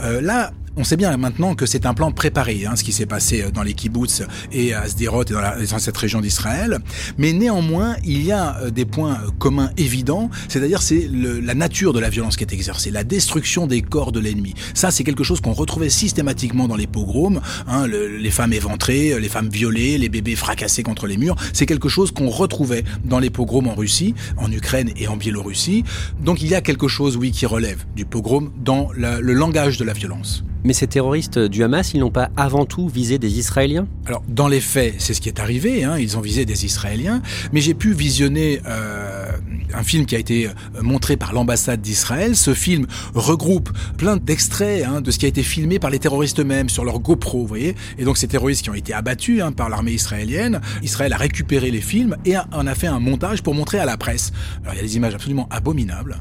Euh, 0.00 0.22
là, 0.22 0.52
on 0.76 0.84
sait 0.84 0.96
bien 0.96 1.16
maintenant 1.16 1.54
que 1.54 1.66
c'est 1.66 1.86
un 1.86 1.94
plan 1.94 2.10
préparé, 2.10 2.66
hein, 2.66 2.74
ce 2.76 2.82
qui 2.82 2.92
s'est 2.92 3.06
passé 3.06 3.42
euh, 3.42 3.50
dans 3.50 3.62
les 3.62 3.74
kibbutz 3.74 4.22
et 4.52 4.74
à 4.74 4.88
Sderot 4.88 5.24
et 5.24 5.66
dans, 5.66 5.78
cette 5.78 5.96
région 5.96 6.20
d'Israël. 6.20 6.78
Mais 7.18 7.32
néanmoins, 7.32 7.96
il 8.04 8.24
y 8.24 8.32
a 8.32 8.56
euh, 8.58 8.70
des 8.70 8.84
points 8.84 9.14
euh, 9.14 9.30
communs 9.38 9.70
évidents, 9.76 10.30
c'est-à-dire 10.48 10.82
c'est 10.82 11.08
la 11.12 11.54
nature 11.54 11.92
de 11.92 12.00
la 12.00 12.10
violence 12.10 12.36
qui 12.36 12.44
est 12.44 12.52
exercée, 12.52 12.90
la 12.90 13.04
destruction 13.04 13.66
des 13.66 13.82
corps 13.82 14.12
de 14.12 14.20
l'ennemi. 14.20 14.54
Ça, 14.74 14.90
c'est 14.90 15.04
quelque 15.04 15.24
chose 15.24 15.40
qu'on 15.40 15.52
retrouvait 15.52 15.90
systématiquement 15.90 16.66
dans 16.66 16.76
les 16.76 16.86
pogroms, 16.86 17.40
hein, 17.68 17.86
les 17.86 18.30
femmes 18.30 18.52
éventrées, 18.52 19.18
les 19.20 19.28
femmes 19.28 19.48
violées, 19.48 19.98
les 19.98 20.08
bébés 20.08 20.36
fracassés 20.36 20.82
contre 20.82 21.06
les 21.06 21.16
murs. 21.16 21.36
C'est 21.52 21.66
quelque 21.66 21.88
chose 21.88 22.10
qu'on 22.10 22.28
retrouvait 22.28 22.84
dans 23.04 23.18
les 23.18 23.30
pogroms 23.30 23.68
en 23.68 23.74
Russie, 23.74 24.14
en 24.36 24.50
Ukraine 24.50 24.90
et 24.96 25.08
en 25.08 25.16
Biélorussie. 25.16 25.84
Donc 26.20 26.42
il 26.42 26.48
y 26.48 26.54
a 26.54 26.60
quelque 26.60 26.88
chose, 26.88 27.16
oui, 27.16 27.30
qui 27.30 27.46
relève 27.46 27.84
du 27.94 28.04
pogrom 28.04 28.50
dans 28.56 28.88
le 28.94 29.32
langage 29.32 29.78
de 29.78 29.84
la 29.84 29.92
violence. 29.92 30.44
Mais 30.64 30.72
ces 30.72 30.86
terroristes 30.86 31.38
du 31.38 31.62
Hamas, 31.62 31.92
ils 31.92 32.00
n'ont 32.00 32.10
pas 32.10 32.30
avant 32.38 32.64
tout 32.64 32.88
visé 32.88 33.18
des 33.18 33.38
Israéliens? 33.38 33.86
Alors, 34.06 34.22
dans 34.28 34.48
les 34.48 34.62
faits, 34.62 34.94
c'est 34.96 35.12
ce 35.12 35.20
qui 35.20 35.28
est 35.28 35.38
arrivé. 35.38 35.84
Hein, 35.84 35.98
ils 35.98 36.16
ont 36.16 36.22
visé 36.22 36.46
des 36.46 36.64
Israéliens. 36.64 37.20
Mais 37.52 37.60
j'ai 37.60 37.74
pu 37.74 37.92
visionner 37.92 38.60
euh, 38.66 39.26
un 39.74 39.82
film 39.82 40.06
qui 40.06 40.16
a 40.16 40.18
été 40.18 40.46
euh, 40.46 40.52
montré 40.80 41.18
par 41.18 41.34
l'ambassade 41.34 41.82
d'Israël. 41.82 42.34
Ce 42.34 42.54
film 42.54 42.86
regroupe 43.14 43.70
plein 43.98 44.16
d'extraits 44.16 44.86
hein, 44.86 45.02
de 45.02 45.10
ce 45.10 45.18
qui 45.18 45.26
a 45.26 45.28
été 45.28 45.42
filmé 45.42 45.78
par 45.78 45.90
les 45.90 45.98
terroristes 45.98 46.40
eux-mêmes 46.40 46.70
sur 46.70 46.86
leur 46.86 46.98
GoPro, 46.98 47.42
vous 47.42 47.46
voyez. 47.46 47.74
Et 47.98 48.04
donc, 48.04 48.16
ces 48.16 48.28
terroristes 48.28 48.62
qui 48.62 48.70
ont 48.70 48.74
été 48.74 48.94
abattus 48.94 49.42
hein, 49.42 49.52
par 49.52 49.68
l'armée 49.68 49.92
israélienne, 49.92 50.62
Israël 50.82 51.12
a 51.12 51.18
récupéré 51.18 51.70
les 51.70 51.82
films 51.82 52.16
et 52.24 52.38
en 52.38 52.66
a 52.66 52.74
fait 52.74 52.86
un 52.86 53.00
montage 53.00 53.42
pour 53.42 53.54
montrer 53.54 53.80
à 53.80 53.84
la 53.84 53.98
presse. 53.98 54.32
Alors, 54.62 54.72
il 54.72 54.76
y 54.78 54.80
a 54.80 54.82
des 54.82 54.96
images 54.96 55.14
absolument 55.14 55.46
abominables 55.50 56.16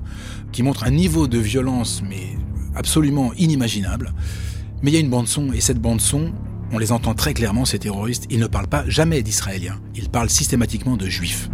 qui 0.51 0.63
montrent 0.63 0.83
un 0.83 0.91
niveau 0.91 1.27
de 1.27 1.39
violence, 1.39 2.03
mais 2.07 2.37
absolument 2.75 3.33
inimaginable. 3.37 4.13
Mais 4.81 4.91
il 4.91 4.93
y 4.93 4.97
a 4.97 4.99
une 4.99 5.09
bande 5.09 5.27
son, 5.27 5.53
et 5.53 5.61
cette 5.61 5.79
bande 5.79 6.01
son, 6.01 6.33
on 6.71 6.77
les 6.77 6.91
entend 6.91 7.13
très 7.13 7.33
clairement, 7.33 7.65
ces 7.65 7.79
terroristes, 7.79 8.25
ils 8.29 8.39
ne 8.39 8.47
parlent 8.47 8.67
pas 8.67 8.83
jamais 8.87 9.21
d'Israéliens, 9.21 9.79
ils 9.95 10.09
parlent 10.09 10.29
systématiquement 10.29 10.97
de 10.97 11.07
Juifs. 11.07 11.49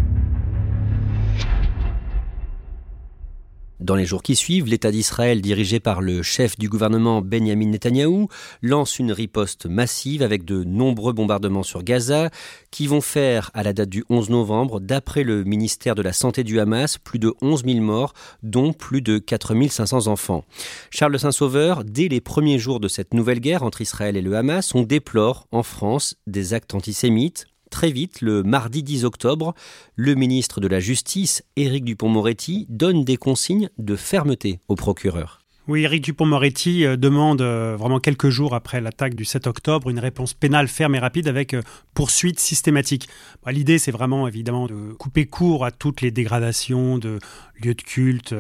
Dans 3.80 3.96
les 3.96 4.06
jours 4.06 4.24
qui 4.24 4.36
suivent, 4.36 4.66
l'État 4.66 4.92
d'Israël, 4.92 5.42
dirigé 5.42 5.80
par 5.80 6.02
le 6.02 6.22
chef 6.22 6.58
du 6.58 6.68
gouvernement 6.68 7.22
Benjamin 7.22 7.68
Netanyahou, 7.68 8.28
lance 8.62 9.00
une 9.00 9.14
riposte 9.14 9.68
massive 9.68 10.22
avec 10.22 10.44
de 10.44 10.66
nombreux 10.66 11.14
bombardements 11.14 11.64
sur 11.64 11.82
Gaza 11.82 12.30
qui 12.72 12.88
vont 12.88 13.00
faire, 13.00 13.52
à 13.54 13.64
la 13.64 13.72
date 13.72 13.88
du 13.88 14.04
11 14.10 14.32
novembre, 14.32 14.82
d'après 14.82 15.24
le 15.24 15.46
ministère 15.46 15.96
de 15.96 16.02
la 16.02 16.12
Santé 16.12 16.44
du 16.44 16.60
Hamas, 16.60 16.98
plus 16.98 17.20
de 17.20 17.34
11 17.42 17.64
000 17.64 17.80
morts, 17.80 18.14
dont 18.44 18.74
plus 18.74 19.02
de 19.02 19.18
4 19.18 19.70
500 19.70 20.08
enfants. 20.08 20.44
Charles 20.90 21.18
Saint-Sauveur, 21.18 21.86
dès 21.86 22.10
les 22.10 22.20
premiers 22.20 22.60
jours 22.60 22.82
de 22.82 22.90
cette 22.90 23.14
nouvelle 23.14 23.40
guerre 23.40 23.64
entre 23.64 23.80
Israël 23.80 24.18
et 24.18 24.22
le 24.22 24.36
Hamas, 24.36 24.76
on 24.76 24.82
déplore 24.82 25.48
en 25.54 25.64
France 25.64 26.18
des 26.28 26.54
actes 26.54 26.76
antisémites, 26.76 27.46
Très 27.70 27.92
vite, 27.92 28.22
le 28.22 28.44
mardi 28.44 28.84
10 28.84 29.06
octobre, 29.06 29.54
le 29.96 30.16
ministre 30.16 30.60
de 30.60 30.68
la 30.68 30.80
Justice, 30.80 31.44
Éric 31.56 31.86
Dupont-Moretti, 31.86 32.66
donne 32.70 33.04
des 33.04 33.18
consignes 33.18 33.70
de 33.78 33.96
fermeté 33.96 34.60
au 34.68 34.76
procureur. 34.76 35.40
Oui, 35.70 35.84
Éric 35.84 36.04
Dupont-Moretti 36.04 36.84
euh, 36.84 36.98
demande 36.98 37.42
euh, 37.42 37.76
vraiment 37.78 38.00
quelques 38.00 38.30
jours 38.30 38.56
après 38.56 38.82
l'attaque 38.82 39.14
du 39.14 39.24
7 39.24 39.46
octobre 39.46 39.92
une 39.92 40.00
réponse 40.00 40.34
pénale 40.34 40.68
ferme 40.68 40.96
et 40.96 41.00
rapide 41.00 41.28
avec 41.28 41.54
euh, 41.54 41.62
poursuite 41.94 42.40
systématique. 42.40 43.08
Bah, 43.46 43.52
l'idée, 43.52 43.78
c'est 43.78 43.92
vraiment 43.92 44.28
évidemment 44.28 44.66
de 44.66 44.94
couper 44.94 45.28
court 45.28 45.66
à 45.66 45.70
toutes 45.70 46.02
les 46.02 46.10
dégradations 46.10 46.98
de 46.98 47.20
lieux 47.64 47.76
de 47.76 47.82
culte, 47.82 48.34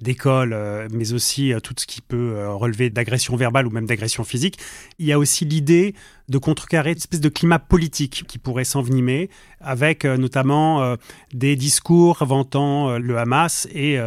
d'écoles, 0.00 0.56
mais 0.92 1.12
aussi 1.12 1.52
tout 1.62 1.74
ce 1.76 1.86
qui 1.86 2.00
peut 2.00 2.48
relever 2.48 2.90
d'agression 2.90 3.36
verbale 3.36 3.66
ou 3.66 3.70
même 3.70 3.86
d'agression 3.86 4.24
physique. 4.24 4.58
Il 4.98 5.06
y 5.06 5.12
a 5.12 5.18
aussi 5.18 5.44
l'idée 5.44 5.94
de 6.28 6.38
contrecarrer 6.38 6.90
une 6.90 6.96
espèce 6.96 7.20
de 7.20 7.28
climat 7.28 7.58
politique 7.58 8.24
qui 8.26 8.38
pourrait 8.38 8.64
s'envenimer, 8.64 9.28
avec 9.60 10.04
euh, 10.04 10.16
notamment 10.16 10.82
euh, 10.82 10.96
des 11.32 11.56
discours 11.56 12.24
vantant 12.24 12.90
euh, 12.90 12.98
le 12.98 13.18
Hamas 13.18 13.68
et, 13.72 13.98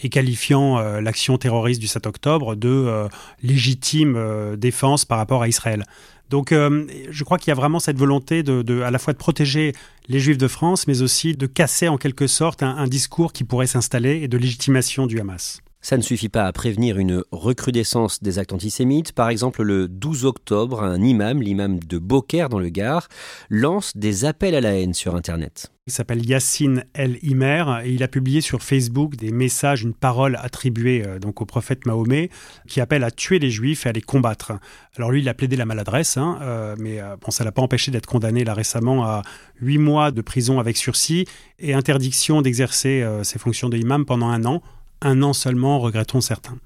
et 0.00 0.08
qualifiant 0.08 0.80
l'action 1.00 1.36
terroriste 1.38 1.80
du 1.80 1.86
7 1.86 2.06
octobre 2.06 2.54
de 2.54 3.08
légitime 3.42 4.56
défense 4.56 5.04
par 5.04 5.18
rapport 5.18 5.42
à 5.42 5.48
Israël. 5.48 5.84
Donc 6.30 6.52
je 6.52 7.24
crois 7.24 7.38
qu'il 7.38 7.48
y 7.48 7.52
a 7.52 7.54
vraiment 7.54 7.78
cette 7.78 7.98
volonté 7.98 8.42
de, 8.42 8.82
à 8.82 8.90
la 8.90 8.98
fois 8.98 9.12
de 9.12 9.18
protéger 9.18 9.72
les 10.08 10.18
Juifs 10.18 10.38
de 10.38 10.48
France, 10.48 10.86
mais 10.86 11.02
aussi 11.02 11.34
de 11.34 11.46
casser 11.46 11.88
en 11.88 11.98
quelque 11.98 12.26
sorte 12.26 12.62
un 12.62 12.86
discours 12.86 13.32
qui 13.32 13.44
pourrait 13.44 13.66
s'installer 13.66 14.20
et 14.22 14.28
de 14.28 14.36
légitimation 14.36 15.06
du 15.06 15.20
Hamas. 15.20 15.60
Ça 15.86 15.96
ne 15.96 16.02
suffit 16.02 16.28
pas 16.28 16.46
à 16.46 16.52
prévenir 16.52 16.98
une 16.98 17.22
recrudescence 17.30 18.20
des 18.20 18.40
actes 18.40 18.52
antisémites. 18.52 19.12
Par 19.12 19.28
exemple, 19.28 19.62
le 19.62 19.86
12 19.86 20.24
octobre, 20.24 20.82
un 20.82 21.00
imam, 21.00 21.40
l'imam 21.40 21.78
de 21.78 21.98
Beaucaire 21.98 22.48
dans 22.48 22.58
le 22.58 22.70
Gard, 22.70 23.06
lance 23.50 23.96
des 23.96 24.24
appels 24.24 24.56
à 24.56 24.60
la 24.60 24.74
haine 24.74 24.94
sur 24.94 25.14
Internet. 25.14 25.70
Il 25.86 25.92
s'appelle 25.92 26.26
Yassine 26.26 26.84
El 26.94 27.20
Imer 27.22 27.82
et 27.84 27.92
il 27.92 28.02
a 28.02 28.08
publié 28.08 28.40
sur 28.40 28.64
Facebook 28.64 29.14
des 29.14 29.30
messages, 29.30 29.84
une 29.84 29.94
parole 29.94 30.36
attribuée 30.42 31.04
euh, 31.06 31.20
donc 31.20 31.40
au 31.40 31.46
prophète 31.46 31.86
Mahomet 31.86 32.30
qui 32.66 32.80
appelle 32.80 33.04
à 33.04 33.12
tuer 33.12 33.38
les 33.38 33.50
juifs 33.50 33.86
et 33.86 33.90
à 33.90 33.92
les 33.92 34.00
combattre. 34.00 34.54
Alors 34.96 35.12
lui, 35.12 35.20
il 35.20 35.28
a 35.28 35.34
plaidé 35.34 35.54
la 35.54 35.66
maladresse, 35.66 36.16
hein, 36.16 36.40
euh, 36.42 36.74
mais 36.80 37.00
euh, 37.00 37.14
bon, 37.20 37.30
ça 37.30 37.44
l'a 37.44 37.52
pas 37.52 37.62
empêché 37.62 37.92
d'être 37.92 38.06
condamné 38.06 38.42
là 38.42 38.54
récemment 38.54 39.04
à 39.04 39.22
huit 39.60 39.78
mois 39.78 40.10
de 40.10 40.22
prison 40.22 40.58
avec 40.58 40.76
sursis 40.76 41.26
et 41.60 41.74
interdiction 41.74 42.42
d'exercer 42.42 43.06
ses 43.22 43.38
fonctions 43.38 43.68
d'imam 43.68 44.04
pendant 44.04 44.26
un 44.26 44.44
an 44.44 44.62
un 45.02 45.22
an 45.22 45.32
seulement, 45.32 45.78
regrettons 45.78 46.20
certains. 46.20 46.58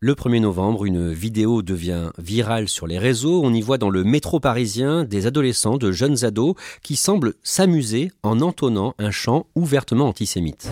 Le 0.00 0.14
1er 0.14 0.40
novembre, 0.40 0.84
une 0.84 1.12
vidéo 1.12 1.62
devient 1.62 2.10
virale 2.18 2.68
sur 2.68 2.86
les 2.86 2.98
réseaux. 2.98 3.40
On 3.42 3.54
y 3.54 3.62
voit 3.62 3.78
dans 3.78 3.88
le 3.88 4.04
métro 4.04 4.38
parisien 4.38 5.04
des 5.04 5.26
adolescents, 5.26 5.78
de 5.78 5.92
jeunes 5.92 6.24
ados, 6.24 6.56
qui 6.82 6.96
semblent 6.96 7.32
s'amuser 7.42 8.10
en 8.22 8.40
entonnant 8.42 8.94
un 8.98 9.10
chant 9.10 9.46
ouvertement 9.54 10.08
antisémite. 10.08 10.68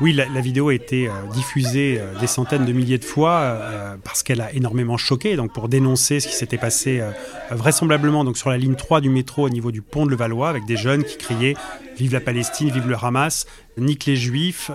Oui, 0.00 0.12
la, 0.12 0.40
vidéo 0.40 0.68
a 0.68 0.74
été 0.74 1.08
euh, 1.08 1.12
diffusée 1.32 1.98
euh, 1.98 2.18
des 2.20 2.26
centaines 2.26 2.66
de 2.66 2.72
milliers 2.72 2.98
de 2.98 3.04
fois 3.04 3.32
euh, 3.32 3.96
parce 4.04 4.22
qu'elle 4.22 4.42
a 4.42 4.52
énormément 4.52 4.98
choqué. 4.98 5.36
Donc, 5.36 5.54
pour 5.54 5.68
dénoncer 5.68 6.20
ce 6.20 6.28
qui 6.28 6.34
s'était 6.34 6.58
passé 6.58 7.02
vraisemblablement 7.50 8.24
donc 8.24 8.36
sur 8.36 8.50
la 8.50 8.58
ligne 8.58 8.74
3 8.74 9.00
du 9.00 9.08
métro 9.08 9.46
au 9.46 9.50
niveau 9.50 9.70
du 9.70 9.80
pont 9.80 10.04
de 10.04 10.10
Levallois, 10.10 10.50
avec 10.50 10.66
des 10.66 10.76
jeunes 10.76 11.04
qui 11.04 11.16
criaient 11.16 11.54
Vive 11.96 12.12
la 12.12 12.20
Palestine, 12.20 12.70
vive 12.70 12.86
le 12.86 12.96
Hamas, 13.00 13.46
nique 13.78 14.04
les 14.04 14.16
Juifs, 14.16 14.70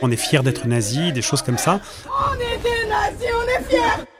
on 0.00 0.10
est 0.10 0.16
fiers 0.16 0.42
d'être 0.42 0.66
nazis, 0.66 1.12
des 1.12 1.20
choses 1.20 1.42
comme 1.42 1.58
ça. 1.58 1.80
On 2.06 2.34
est 2.36 2.56
des 2.62 2.88
nazis, 2.88 3.28
on 3.34 3.60
est 3.60 3.64
fiers 3.68 4.17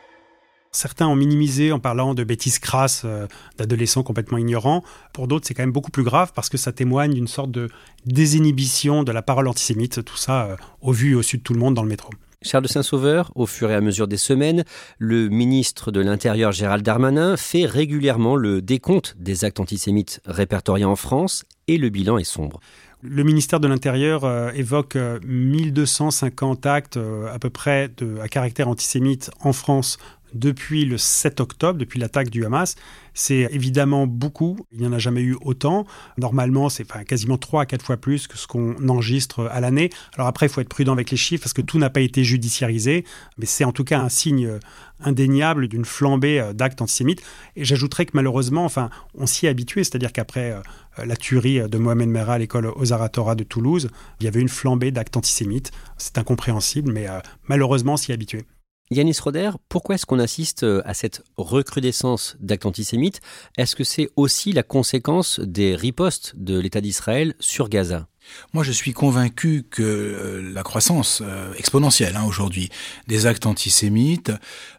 certains 0.78 1.08
ont 1.08 1.16
minimisé 1.16 1.72
en 1.72 1.78
parlant 1.78 2.14
de 2.14 2.24
bêtises 2.24 2.58
crasses 2.58 3.04
d'adolescents 3.58 4.02
complètement 4.02 4.38
ignorants. 4.38 4.82
Pour 5.12 5.28
d'autres, 5.28 5.46
c'est 5.46 5.54
quand 5.54 5.62
même 5.62 5.72
beaucoup 5.72 5.90
plus 5.90 6.04
grave 6.04 6.32
parce 6.34 6.48
que 6.48 6.56
ça 6.56 6.72
témoigne 6.72 7.14
d'une 7.14 7.28
sorte 7.28 7.50
de 7.50 7.68
désinhibition 8.06 9.02
de 9.02 9.12
la 9.12 9.22
parole 9.22 9.48
antisémite, 9.48 10.04
tout 10.04 10.16
ça 10.16 10.56
au 10.80 10.92
vu 10.92 11.12
et 11.12 11.14
au 11.14 11.22
su 11.22 11.38
de 11.38 11.42
tout 11.42 11.52
le 11.52 11.60
monde 11.60 11.74
dans 11.74 11.82
le 11.82 11.88
métro. 11.88 12.10
Charles 12.42 12.62
de 12.62 12.68
Saint-Sauveur, 12.68 13.32
au 13.34 13.46
fur 13.46 13.68
et 13.70 13.74
à 13.74 13.80
mesure 13.80 14.06
des 14.06 14.16
semaines, 14.16 14.64
le 14.98 15.28
ministre 15.28 15.90
de 15.90 16.00
l'Intérieur 16.00 16.52
Gérald 16.52 16.84
Darmanin 16.84 17.36
fait 17.36 17.66
régulièrement 17.66 18.36
le 18.36 18.62
décompte 18.62 19.16
des 19.18 19.44
actes 19.44 19.58
antisémites 19.58 20.20
répertoriés 20.24 20.84
en 20.84 20.94
France 20.94 21.44
et 21.66 21.78
le 21.78 21.88
bilan 21.88 22.16
est 22.16 22.24
sombre. 22.24 22.60
Le 23.02 23.22
ministère 23.22 23.60
de 23.60 23.68
l'Intérieur 23.68 24.24
euh, 24.24 24.50
évoque 24.54 24.96
1250 25.24 26.66
euh, 26.66 26.70
actes 26.70 26.96
euh, 26.96 27.32
à 27.32 27.38
peu 27.38 27.48
près 27.50 27.88
de, 27.96 28.18
à 28.20 28.28
caractère 28.28 28.68
antisémite 28.68 29.30
en 29.40 29.52
France 29.52 29.98
depuis 30.34 30.84
le 30.84 30.98
7 30.98 31.40
octobre, 31.40 31.78
depuis 31.78 31.98
l'attaque 31.98 32.30
du 32.30 32.44
Hamas. 32.44 32.74
C'est 33.14 33.48
évidemment 33.50 34.06
beaucoup, 34.06 34.56
il 34.70 34.80
n'y 34.80 34.86
en 34.86 34.92
a 34.92 34.98
jamais 34.98 35.22
eu 35.22 35.36
autant. 35.40 35.86
Normalement, 36.18 36.68
c'est 36.68 36.86
quasiment 37.04 37.36
3 37.36 37.62
à 37.62 37.66
4 37.66 37.84
fois 37.84 37.96
plus 37.96 38.28
que 38.28 38.38
ce 38.38 38.46
qu'on 38.46 38.76
enregistre 38.88 39.48
à 39.50 39.60
l'année. 39.60 39.90
Alors 40.14 40.28
après, 40.28 40.46
il 40.46 40.48
faut 40.48 40.60
être 40.60 40.68
prudent 40.68 40.92
avec 40.92 41.10
les 41.10 41.16
chiffres 41.16 41.42
parce 41.42 41.52
que 41.52 41.62
tout 41.62 41.78
n'a 41.78 41.90
pas 41.90 42.00
été 42.00 42.22
judiciarisé, 42.22 43.04
mais 43.36 43.46
c'est 43.46 43.64
en 43.64 43.72
tout 43.72 43.84
cas 43.84 44.00
un 44.00 44.08
signe 44.08 44.58
indéniable 45.00 45.68
d'une 45.68 45.84
flambée 45.84 46.40
euh, 46.40 46.52
d'actes 46.52 46.82
antisémites. 46.82 47.22
Et 47.56 47.64
j'ajouterais 47.64 48.06
que 48.06 48.12
malheureusement, 48.14 48.64
enfin, 48.64 48.90
on 49.14 49.26
s'y 49.26 49.46
est 49.46 49.48
habitué, 49.48 49.84
c'est-à-dire 49.84 50.12
qu'après 50.12 50.52
euh, 50.52 51.04
la 51.04 51.16
tuerie 51.16 51.68
de 51.68 51.78
Mohamed 51.78 52.08
Merah 52.08 52.34
à 52.34 52.38
l'école 52.38 52.66
Ozaratora 52.66 53.34
de 53.34 53.44
Toulouse, 53.44 53.90
il 54.20 54.24
y 54.24 54.28
avait 54.28 54.40
une 54.40 54.48
flambée 54.48 54.90
d'actes 54.90 55.16
antisémites. 55.16 55.70
C'est 55.96 56.18
incompréhensible, 56.18 56.92
mais 56.92 57.08
euh, 57.08 57.20
malheureusement, 57.48 57.94
on 57.94 57.96
s'y 57.96 58.10
est 58.10 58.14
habitué. 58.14 58.44
Yanis 58.90 59.18
Roder, 59.22 59.50
pourquoi 59.68 59.96
est-ce 59.96 60.06
qu'on 60.06 60.18
assiste 60.18 60.62
euh, 60.62 60.80
à 60.86 60.94
cette 60.94 61.22
recrudescence 61.36 62.36
d'actes 62.40 62.64
antisémites? 62.64 63.20
Est-ce 63.58 63.76
que 63.76 63.84
c'est 63.84 64.08
aussi 64.16 64.52
la 64.52 64.62
conséquence 64.62 65.40
des 65.40 65.76
ripostes 65.76 66.32
de 66.36 66.58
l'État 66.58 66.80
d'Israël 66.80 67.34
sur 67.38 67.68
Gaza? 67.68 68.08
Moi, 68.52 68.64
je 68.64 68.72
suis 68.72 68.92
convaincu 68.92 69.64
que 69.70 69.82
euh, 69.82 70.52
la 70.52 70.62
croissance 70.62 71.22
euh, 71.22 71.52
exponentielle 71.58 72.16
hein, 72.16 72.24
aujourd'hui 72.26 72.70
des 73.06 73.26
actes 73.26 73.46
antisémites 73.46 74.32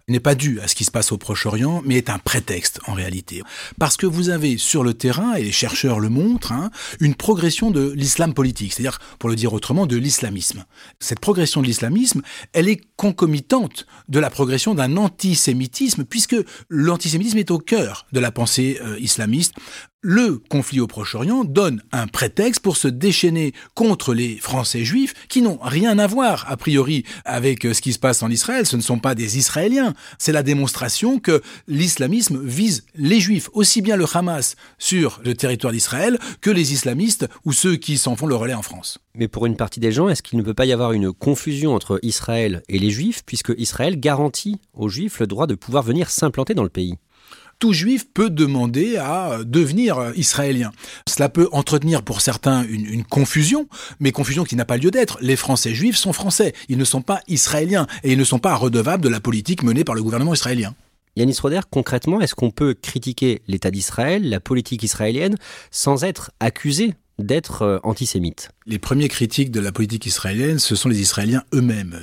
n'est 0.07 0.19
pas 0.19 0.35
due 0.35 0.59
à 0.59 0.67
ce 0.67 0.75
qui 0.75 0.85
se 0.85 0.91
passe 0.91 1.11
au 1.11 1.17
Proche-Orient, 1.17 1.81
mais 1.85 1.95
est 1.95 2.09
un 2.09 2.17
prétexte 2.19 2.79
en 2.87 2.93
réalité. 2.93 3.41
Parce 3.77 3.95
que 3.95 4.05
vous 4.05 4.29
avez 4.29 4.57
sur 4.57 4.83
le 4.83 4.93
terrain, 4.93 5.35
et 5.35 5.43
les 5.43 5.51
chercheurs 5.51 5.99
le 5.99 6.09
montrent, 6.09 6.51
hein, 6.51 6.71
une 6.99 7.15
progression 7.15 7.71
de 7.71 7.91
l'islam 7.91 8.33
politique, 8.33 8.73
c'est-à-dire, 8.73 8.99
pour 9.19 9.29
le 9.29 9.35
dire 9.35 9.53
autrement, 9.53 9.85
de 9.85 9.97
l'islamisme. 9.97 10.65
Cette 10.99 11.19
progression 11.19 11.61
de 11.61 11.67
l'islamisme, 11.67 12.21
elle 12.53 12.67
est 12.67 12.81
concomitante 12.95 13.85
de 14.07 14.19
la 14.19 14.29
progression 14.29 14.73
d'un 14.73 14.97
antisémitisme, 14.97 16.03
puisque 16.05 16.35
l'antisémitisme 16.69 17.37
est 17.37 17.51
au 17.51 17.59
cœur 17.59 18.07
de 18.11 18.19
la 18.19 18.31
pensée 18.31 18.79
euh, 18.81 18.97
islamiste 18.99 19.53
le 20.01 20.37
conflit 20.37 20.79
au 20.79 20.87
Proche-Orient 20.87 21.43
donne 21.43 21.83
un 21.91 22.07
prétexte 22.07 22.61
pour 22.61 22.77
se 22.77 22.87
déchaîner 22.87 23.53
contre 23.75 24.13
les 24.13 24.37
Français 24.37 24.85
juifs 24.85 25.13
qui 25.27 25.41
n'ont 25.41 25.59
rien 25.61 25.99
à 25.99 26.07
voir, 26.07 26.45
a 26.47 26.55
priori, 26.55 27.03
avec 27.25 27.65
euh, 27.65 27.73
ce 27.73 27.81
qui 27.81 27.91
se 27.91 27.99
passe 27.99 28.23
en 28.23 28.29
Israël. 28.29 28.65
Ce 28.65 28.77
ne 28.77 28.81
sont 28.81 28.99
pas 28.99 29.13
des 29.13 29.37
Israéliens. 29.37 29.93
C'est 30.17 30.31
la 30.31 30.43
démonstration 30.43 31.19
que 31.19 31.41
l'islamisme 31.67 32.41
vise 32.41 32.85
les 32.95 33.19
juifs, 33.19 33.49
aussi 33.53 33.81
bien 33.81 33.97
le 33.97 34.05
Hamas 34.13 34.55
sur 34.77 35.19
le 35.25 35.35
territoire 35.35 35.73
d'Israël 35.73 36.17
que 36.39 36.49
les 36.49 36.71
islamistes 36.71 37.27
ou 37.43 37.51
ceux 37.51 37.75
qui 37.75 37.97
s'en 37.97 38.15
font 38.15 38.27
le 38.27 38.35
relais 38.35 38.53
en 38.53 38.61
France. 38.61 38.99
Mais 39.15 39.27
pour 39.27 39.45
une 39.47 39.57
partie 39.57 39.81
des 39.81 39.91
gens, 39.91 40.07
est-ce 40.07 40.23
qu'il 40.23 40.39
ne 40.39 40.43
peut 40.43 40.53
pas 40.53 40.65
y 40.65 40.71
avoir 40.71 40.93
une 40.93 41.11
confusion 41.11 41.75
entre 41.75 41.99
Israël 42.03 42.61
et 42.69 42.79
les 42.79 42.89
juifs, 42.89 43.23
puisque 43.25 43.53
Israël 43.57 43.99
garantit 43.99 44.61
aux 44.73 44.87
juifs 44.87 45.19
le 45.19 45.27
droit 45.27 45.45
de 45.45 45.55
pouvoir 45.55 45.83
venir 45.83 46.09
s'implanter 46.09 46.53
dans 46.53 46.63
le 46.63 46.69
pays? 46.69 46.95
Tout 47.59 47.73
juif 47.73 48.07
peut 48.13 48.29
demander 48.29 48.97
à 48.97 49.39
devenir 49.43 50.13
israélien. 50.15 50.71
Cela 51.07 51.29
peut 51.29 51.49
entretenir 51.51 52.03
pour 52.03 52.21
certains 52.21 52.63
une, 52.63 53.03
confusion, 53.03 53.67
mais 53.99 54.11
confusion 54.11 54.45
qui 54.45 54.55
n'a 54.55 54.65
pas 54.65 54.77
lieu 54.77 54.91
d'être. 54.91 55.17
Les 55.21 55.35
Français 55.35 55.73
juifs 55.73 55.97
sont 55.97 56.13
français, 56.13 56.53
ils 56.69 56.77
ne 56.77 56.85
sont 56.85 57.01
pas 57.01 57.21
israéliens 57.27 57.85
et 58.03 58.13
ils 58.13 58.17
ne 58.17 58.23
sont 58.23 58.39
pas 58.39 58.55
redevables 58.55 59.03
de 59.03 59.09
la 59.09 59.19
politique 59.19 59.63
menée 59.63 59.83
par 59.83 59.95
le 59.95 60.01
gouvernement 60.01 60.33
israélien. 60.33 60.73
Yanis 61.15 61.37
Roder, 61.41 61.61
concrètement, 61.69 62.21
est-ce 62.21 62.35
qu'on 62.35 62.51
peut 62.51 62.73
critiquer 62.73 63.41
l'État 63.47 63.71
d'Israël, 63.71 64.29
la 64.29 64.39
politique 64.39 64.83
israélienne, 64.83 65.35
sans 65.69 66.03
être 66.03 66.31
accusé 66.39 66.93
d'être 67.19 67.61
euh, 67.63 67.79
antisémite. 67.83 68.49
Les 68.65 68.79
premiers 68.79 69.07
critiques 69.09 69.51
de 69.51 69.59
la 69.59 69.71
politique 69.71 70.05
israélienne, 70.05 70.59
ce 70.59 70.75
sont 70.75 70.89
les 70.89 71.01
Israéliens 71.01 71.43
eux-mêmes. 71.53 71.99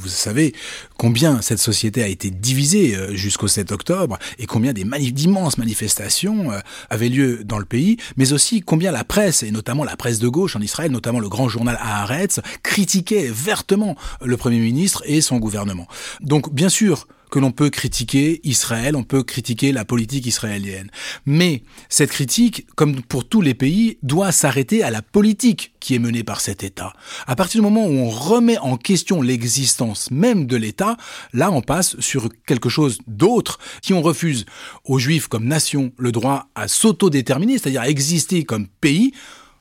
Vous 0.00 0.08
savez 0.08 0.54
combien 0.96 1.42
cette 1.42 1.58
société 1.58 2.02
a 2.02 2.08
été 2.08 2.30
divisée 2.30 2.94
euh, 2.94 3.14
jusqu'au 3.14 3.48
7 3.48 3.72
octobre 3.72 4.18
et 4.38 4.46
combien 4.46 4.72
d'immenses 4.72 5.58
manifestations 5.58 6.52
euh, 6.52 6.60
avaient 6.88 7.08
lieu 7.08 7.42
dans 7.44 7.58
le 7.58 7.64
pays, 7.64 7.96
mais 8.16 8.32
aussi 8.32 8.62
combien 8.62 8.92
la 8.92 9.04
presse, 9.04 9.42
et 9.42 9.50
notamment 9.50 9.84
la 9.84 9.96
presse 9.96 10.18
de 10.18 10.28
gauche 10.28 10.56
en 10.56 10.60
Israël, 10.60 10.90
notamment 10.90 11.20
le 11.20 11.28
grand 11.28 11.48
journal 11.48 11.78
Haaretz, 11.80 12.40
critiquait 12.62 13.28
vertement 13.30 13.96
le 14.22 14.36
Premier 14.36 14.58
ministre 14.58 15.02
et 15.06 15.20
son 15.20 15.38
gouvernement. 15.38 15.88
Donc 16.20 16.52
bien 16.52 16.68
sûr, 16.68 17.06
que 17.30 17.38
l'on 17.38 17.52
peut 17.52 17.70
critiquer 17.70 18.40
Israël, 18.44 18.96
on 18.96 19.04
peut 19.04 19.22
critiquer 19.22 19.72
la 19.72 19.84
politique 19.84 20.26
israélienne. 20.26 20.90
Mais 21.26 21.62
cette 21.88 22.10
critique, 22.10 22.66
comme 22.76 23.02
pour 23.02 23.28
tous 23.28 23.40
les 23.40 23.54
pays, 23.54 23.98
doit 24.02 24.32
s'arrêter 24.32 24.82
à 24.82 24.90
la 24.90 25.02
politique 25.02 25.74
qui 25.80 25.94
est 25.94 25.98
menée 25.98 26.24
par 26.24 26.40
cet 26.40 26.64
État. 26.64 26.92
À 27.26 27.36
partir 27.36 27.60
du 27.60 27.64
moment 27.64 27.86
où 27.86 27.92
on 27.92 28.10
remet 28.10 28.58
en 28.58 28.76
question 28.76 29.22
l'existence 29.22 30.10
même 30.10 30.46
de 30.46 30.56
l'État, 30.56 30.96
là 31.32 31.50
on 31.50 31.62
passe 31.62 31.98
sur 32.00 32.28
quelque 32.46 32.68
chose 32.68 32.98
d'autre. 33.06 33.58
Si 33.82 33.92
on 33.92 34.02
refuse 34.02 34.46
aux 34.84 34.98
Juifs 34.98 35.28
comme 35.28 35.46
nation 35.46 35.92
le 35.96 36.12
droit 36.12 36.48
à 36.54 36.68
s'autodéterminer, 36.68 37.58
c'est-à-dire 37.58 37.82
à 37.82 37.88
exister 37.88 38.44
comme 38.44 38.66
pays, 38.80 39.12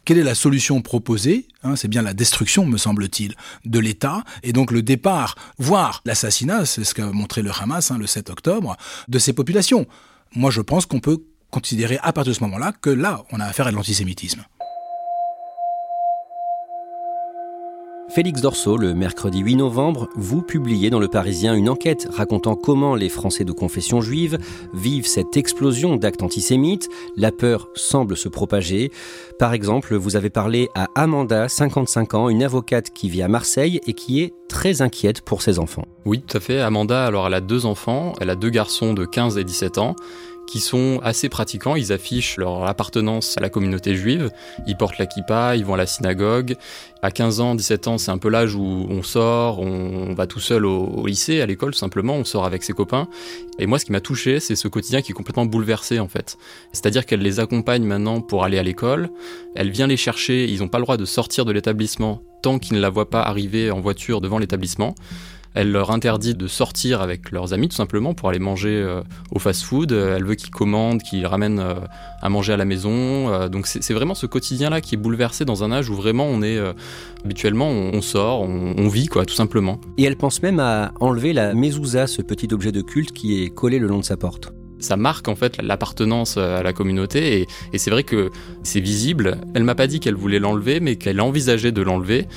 quelle 0.10 0.18
est 0.18 0.24
la 0.24 0.34
solution 0.34 0.82
proposée 0.82 1.46
hein, 1.62 1.76
C'est 1.76 1.88
bien 1.88 2.02
la 2.02 2.16
destruction, 2.16 2.66
me 2.66 2.80
semble-t-il, 2.80 3.36
de 3.66 3.78
l'État, 3.78 4.24
et 4.42 4.54
donc 4.54 4.72
le 4.72 4.82
départ, 4.82 5.36
voire 5.60 6.02
l'assassinat, 6.04 6.66
c'est 6.66 6.84
ce 6.84 6.96
qu'a 6.96 7.12
montré 7.12 7.44
le 7.44 7.52
Hamas 7.52 7.92
hein, 7.92 8.00
le 8.00 8.08
7 8.08 8.32
octobre, 8.32 8.76
de 9.08 9.20
ces 9.20 9.34
populations. 9.34 9.86
Moi, 10.36 10.50
je 10.50 10.62
pense 10.62 10.88
qu'on 10.88 11.00
peut 11.00 11.20
considérer 11.52 12.00
à 12.02 12.12
partir 12.12 12.32
de 12.32 12.38
ce 12.40 12.44
moment-là 12.46 12.72
que 12.72 12.90
là, 12.90 13.24
on 13.32 13.40
a 13.40 13.46
affaire 13.46 13.68
à 13.68 13.70
de 13.70 13.76
l'antisémitisme. 13.76 14.44
Félix 18.16 18.42
Dorso, 18.42 18.76
le 18.76 18.96
mercredi 18.96 19.40
8 19.40 19.58
novembre, 19.58 20.10
vous 20.16 20.42
publiez 20.42 20.90
dans 20.90 21.00
Le 21.00 21.08
Parisien 21.08 21.54
une 21.54 21.70
enquête 21.70 22.08
racontant 22.12 22.56
comment 22.56 22.96
les 22.96 23.08
Français 23.08 23.46
de 23.46 23.52
confession 23.52 24.02
juive 24.02 24.40
vivent 24.74 25.06
cette 25.06 25.38
explosion 25.38 25.96
d'actes 25.96 26.24
antisémites. 26.24 26.90
La 27.16 27.32
peur 27.32 27.70
semble 27.76 28.18
se 28.18 28.28
propager. 28.28 28.92
Par 29.38 29.54
exemple, 29.54 29.96
vous 29.96 30.16
avez 30.16 30.32
parlé 30.32 30.70
à 30.74 30.88
Amanda, 30.96 31.48
55 31.48 32.16
ans, 32.16 32.30
une 32.30 32.42
avocate 32.42 32.90
qui 32.90 33.10
vit 33.10 33.22
à 33.22 33.28
Marseille 33.28 33.80
et 33.86 33.94
qui 33.94 34.24
est 34.24 34.34
très 34.48 34.82
inquiète 34.82 35.22
pour 35.22 35.44
ses 35.44 35.60
enfants. 35.60 35.86
Oui, 36.06 36.24
tout 36.26 36.38
à 36.38 36.40
fait. 36.40 36.60
Amanda, 36.60 37.06
alors 37.06 37.28
elle 37.28 37.36
a 37.36 37.42
deux 37.42 37.68
enfants. 37.68 38.14
Elle 38.20 38.32
a 38.32 38.36
deux 38.36 38.50
garçons 38.50 38.96
de 38.96 39.06
15 39.06 39.38
et 39.38 39.44
17 39.44 39.78
ans 39.78 39.96
qui 40.50 40.60
sont 40.60 41.00
assez 41.04 41.30
pratiquants. 41.30 41.76
Ils 41.76 41.94
affichent 41.94 42.38
leur 42.38 42.64
appartenance 42.66 43.38
à 43.38 43.42
la 43.42 43.50
communauté 43.50 43.96
juive. 43.96 44.32
Ils 44.66 44.76
portent 44.76 44.98
la 44.98 45.06
kippa, 45.06 45.56
ils 45.56 45.64
vont 45.64 45.76
à 45.76 45.78
la 45.78 45.86
synagogue. 45.86 46.56
À 47.04 47.12
15 47.12 47.40
ans, 47.40 47.56
17 47.56 47.88
ans, 47.88 47.98
c'est 47.98 48.10
un 48.10 48.18
peu 48.18 48.30
l'âge 48.30 48.56
où 48.56 48.88
on 48.90 49.04
sort, 49.04 49.60
on 49.60 50.14
va 50.16 50.26
tout 50.26 50.40
seul 50.40 50.66
au, 50.66 51.06
lycée, 51.06 51.42
à 51.42 51.46
l'école, 51.46 51.76
simplement. 51.76 52.16
On 52.16 52.26
sort 52.26 52.46
avec 52.46 52.64
ses 52.64 52.74
copains. 52.74 53.08
Et 53.60 53.68
moi, 53.68 53.78
ce 53.78 53.86
qui 53.86 53.92
m'a 53.92 54.02
touché, 54.02 54.40
c'est 54.40 54.56
ce 54.56 54.68
quotidien 54.68 55.02
qui 55.02 55.12
est 55.12 55.16
complètement 55.16 55.46
bouleversé, 55.46 56.00
en 56.00 56.08
fait. 56.08 56.38
C'est-à-dire 56.74 57.06
qu'elle 57.06 57.22
les 57.22 57.40
accompagne 57.40 57.84
maintenant 57.84 58.20
pour 58.20 58.44
aller 58.44 58.58
à 58.58 58.64
l'école. 58.64 59.10
Elle 59.56 59.70
vient 59.70 59.88
les 59.88 59.98
chercher. 59.98 60.46
Ils 60.46 60.60
n'ont 60.60 60.68
pas 60.68 60.80
le 60.80 60.84
droit 60.84 60.98
de 60.98 61.06
sortir 61.06 61.46
de 61.46 61.52
l'établissement 61.52 62.24
tant 62.42 62.58
qu'ils 62.58 62.76
ne 62.76 62.82
la 62.82 62.90
voient 62.90 63.10
pas 63.10 63.22
arriver 63.22 63.70
en 63.70 63.82
voiture 63.82 64.22
devant 64.22 64.40
l'établissement. 64.40 64.96
Elle 65.54 65.72
leur 65.72 65.92
interdit 65.92 66.36
de 66.36 66.48
sortir 66.48 67.02
avec 67.02 67.32
leurs 67.32 67.54
amis 67.54 67.70
tout 67.70 67.76
simplement 67.76 68.14
pour 68.14 68.30
aller 68.30 68.40
manger 68.40 68.70
euh, 68.70 69.02
au 69.32 69.40
fast-food. 69.40 69.92
Elle 69.92 70.24
veut 70.24 70.36
qu'ils 70.36 70.52
commandent, 70.52 71.02
qu'ils 71.02 71.26
ramènent 71.26 71.60
euh, 71.60 71.76
à 72.22 72.30
manger 72.30 72.54
à 72.54 72.58
la 72.58 72.66
maison. 72.66 73.34
Euh, 73.34 73.50
donc 73.50 73.68
c'est 73.68 73.94
vraiment 73.94 74.16
ce 74.16 74.26
quotidien-là 74.26 74.82
qui 74.82 74.96
est 74.96 74.98
bouleversé 74.98 75.46
dans 75.46 75.64
un 75.64 75.72
âge 75.72 75.90
où 75.90 75.96
vraiment 75.96 76.26
on 76.26 76.42
est 76.42 76.60
habituellement 77.24 77.70
on, 77.70 78.02
sort, 78.02 78.42
on, 78.42 78.88
vit 78.88 79.08
quoi, 79.08 79.26
tout 79.26 79.34
simplement. 79.34 79.80
Et 79.98 80.04
elle 80.04 80.18
pense 80.18 80.42
même 80.42 80.60
à 80.60 80.92
enlever 81.00 81.34
la 81.34 81.54
mezouza, 81.54 82.08
ce 82.08 82.22
petit 82.22 82.54
objet 82.54 82.72
de 82.72 82.82
culte 82.82 83.12
qui 83.12 83.44
est 83.44 83.50
collé 83.50 83.80
le 83.80 83.88
long 83.88 84.00
de 84.00 84.06
sa 84.06 84.18
porte 84.18 84.54
ça 84.80 84.98
marque 84.98 85.28
en 85.28 85.36
fait 85.36 85.62
l'appartenance 85.62 86.38
à 86.38 86.64
la 86.64 86.74
communauté 86.74 87.42
et, 87.74 87.78
c'est 87.78 87.92
vrai 87.92 88.04
que 88.04 88.32
c'est 88.64 88.80
visible. 88.80 89.38
Elle 89.54 89.64
m'a 89.64 89.76
pas 89.76 89.88
dit 89.88 90.00
qu'elle 90.00 90.16
voulait 90.16 90.40
l'enlever, 90.40 90.80
mais 90.80 90.96
qu'elle 90.96 91.22
envisageait 91.22 91.72
de 91.72 91.82
l'enlever 91.82 92.28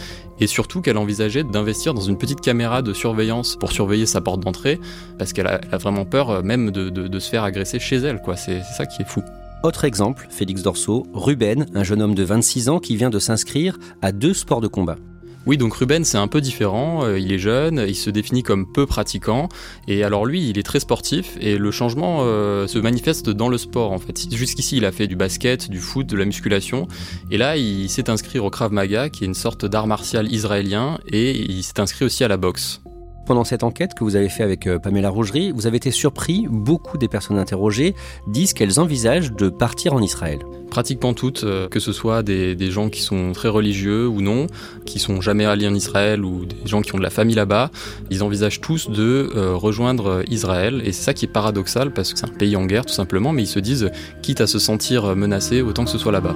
et 0.40 0.46
surtout 0.46 0.80
qu'elle 0.80 0.96
envisageait 0.96 1.44
d'investir 1.44 1.94
dans 1.94 2.00
une 2.00 2.18
petite 2.18 2.40
caméra 2.40 2.82
de 2.82 2.92
surveillance 2.92 3.56
pour 3.56 3.72
surveiller 3.72 4.06
sa 4.06 4.20
porte 4.20 4.40
d'entrée, 4.40 4.80
parce 5.18 5.32
qu'elle 5.32 5.46
a, 5.46 5.60
vraiment 5.78 6.04
peur 6.04 6.30
euh, 6.30 6.42
même 6.42 6.70
de, 6.70 7.18
se 7.18 7.28
faire 7.28 7.44
agresser 7.44 7.78
chez 7.78 7.96
elle, 7.96 8.20
quoi. 8.20 8.36
C'est 8.36 8.62
ça 8.62 8.86
qui 8.86 9.02
est 9.02 9.08
fou. 9.08 9.22
Autre 9.62 9.84
exemple, 9.84 10.26
Félix 10.30 10.62
Dorso, 10.62 11.06
Ruben, 11.14 11.66
un 11.74 11.84
jeune 11.84 12.02
homme 12.02 12.16
de 12.16 12.24
26 12.24 12.68
ans 12.68 12.80
qui 12.80 12.96
vient 12.96 13.10
de 13.10 13.20
s'inscrire 13.20 13.78
à 14.00 14.10
deux 14.10 14.34
sports 14.34 14.60
de 14.60 14.66
combat. 14.66 14.96
Oui, 15.44 15.56
donc 15.56 15.74
Ruben, 15.74 16.04
c'est 16.04 16.18
un 16.18 16.28
peu 16.28 16.40
différent. 16.40 17.04
Euh, 17.04 17.18
il 17.18 17.32
est 17.32 17.38
jeune, 17.38 17.84
il 17.88 17.96
se 17.96 18.10
définit 18.10 18.42
comme 18.42 18.70
peu 18.70 18.86
pratiquant. 18.86 19.48
Et 19.88 20.04
alors 20.04 20.24
lui, 20.24 20.48
il 20.48 20.58
est 20.58 20.62
très 20.62 20.78
sportif 20.78 21.36
et 21.40 21.58
le 21.58 21.70
changement 21.70 22.18
euh, 22.20 22.68
se 22.68 22.78
manifeste 22.78 23.28
dans 23.28 23.48
le 23.48 23.58
sport 23.58 23.90
en 23.90 23.98
fait. 23.98 24.32
Jusqu'ici, 24.32 24.76
il 24.76 24.84
a 24.84 24.92
fait 24.92 25.08
du 25.08 25.16
basket, 25.16 25.68
du 25.68 25.80
foot, 25.80 26.06
de 26.06 26.16
la 26.16 26.24
musculation. 26.24 26.86
Et 27.30 27.38
là, 27.38 27.56
il 27.56 27.88
s'est 27.88 28.08
inscrit 28.08 28.38
au 28.38 28.50
Krav 28.50 28.72
Maga, 28.72 29.08
qui 29.08 29.24
est 29.24 29.26
une 29.26 29.34
sorte 29.34 29.64
d'art 29.64 29.86
martial 29.86 30.30
israélien. 30.30 30.98
Et 31.08 31.32
il 31.32 31.62
s'est 31.62 31.80
inscrit 31.80 32.04
aussi 32.04 32.22
à 32.22 32.28
la 32.28 32.36
boxe. 32.36 32.81
Pendant 33.26 33.44
cette 33.44 33.62
enquête 33.62 33.94
que 33.94 34.04
vous 34.04 34.16
avez 34.16 34.28
fait 34.28 34.42
avec 34.42 34.66
euh, 34.66 34.78
Pamela 34.78 35.08
Rougerie, 35.08 35.52
vous 35.52 35.66
avez 35.66 35.76
été 35.76 35.90
surpris, 35.90 36.46
beaucoup 36.48 36.98
des 36.98 37.08
personnes 37.08 37.38
interrogées 37.38 37.94
disent 38.26 38.52
qu'elles 38.52 38.80
envisagent 38.80 39.32
de 39.32 39.48
partir 39.48 39.94
en 39.94 40.02
Israël 40.02 40.40
pratiquement 40.72 41.12
toutes, 41.12 41.44
euh, 41.44 41.68
que 41.68 41.80
ce 41.80 41.92
soit 41.92 42.22
des, 42.22 42.70
gens 42.70 42.88
qui 42.88 43.02
sont 43.02 43.32
très 43.32 43.50
religieux 43.50 44.08
ou 44.08 44.22
non, 44.22 44.46
qui 44.86 44.98
sont 44.98 45.20
jamais 45.20 45.44
allés 45.44 45.68
en 45.68 45.74
Israël 45.74 46.24
ou 46.24 46.46
des 46.46 46.56
gens 46.64 46.80
qui 46.80 46.94
ont 46.94 46.98
de 46.98 47.02
la 47.02 47.10
famille 47.10 47.34
là-bas, 47.34 47.70
ils 48.10 48.22
envisagent 48.22 48.62
tous 48.62 48.88
de 48.88 49.28
euh, 49.36 49.54
rejoindre 49.54 50.22
Israël. 50.30 50.80
Et 50.86 50.92
c'est 50.92 51.02
ça 51.02 51.12
qui 51.12 51.26
est 51.26 51.28
paradoxal 51.28 51.92
parce 51.92 52.14
que 52.14 52.18
c'est 52.18 52.24
un 52.24 52.32
pays 52.32 52.56
en 52.56 52.64
guerre 52.64 52.86
tout 52.86 52.94
simplement, 52.94 53.32
mais 53.32 53.42
ils 53.42 53.46
se 53.46 53.58
disent, 53.58 53.90
quitte 54.22 54.40
à 54.40 54.46
se 54.46 54.58
sentir 54.58 55.14
menacés, 55.14 55.60
autant 55.60 55.84
que 55.84 55.90
ce 55.90 55.98
soit 55.98 56.12
là-bas. 56.12 56.34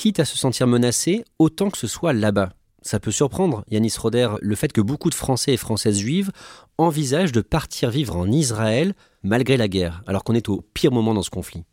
Quitte 0.00 0.18
à 0.18 0.24
se 0.24 0.38
sentir 0.38 0.66
menacé, 0.66 1.26
autant 1.38 1.68
que 1.68 1.76
ce 1.76 1.86
soit 1.86 2.14
là-bas. 2.14 2.54
Ça 2.80 2.98
peut 2.98 3.10
surprendre, 3.10 3.64
Yanis 3.70 3.92
Roder, 3.98 4.30
le 4.40 4.54
fait 4.54 4.72
que 4.72 4.80
beaucoup 4.80 5.10
de 5.10 5.14
Français 5.14 5.52
et 5.52 5.58
Françaises 5.58 5.98
juives 5.98 6.30
envisagent 6.78 7.32
de 7.32 7.42
partir 7.42 7.90
vivre 7.90 8.16
en 8.16 8.32
Israël 8.32 8.94
malgré 9.22 9.58
la 9.58 9.68
guerre, 9.68 10.02
alors 10.06 10.24
qu'on 10.24 10.34
est 10.34 10.48
au 10.48 10.62
pire 10.72 10.90
moment 10.90 11.12
dans 11.12 11.22
ce 11.22 11.28
conflit 11.28 11.64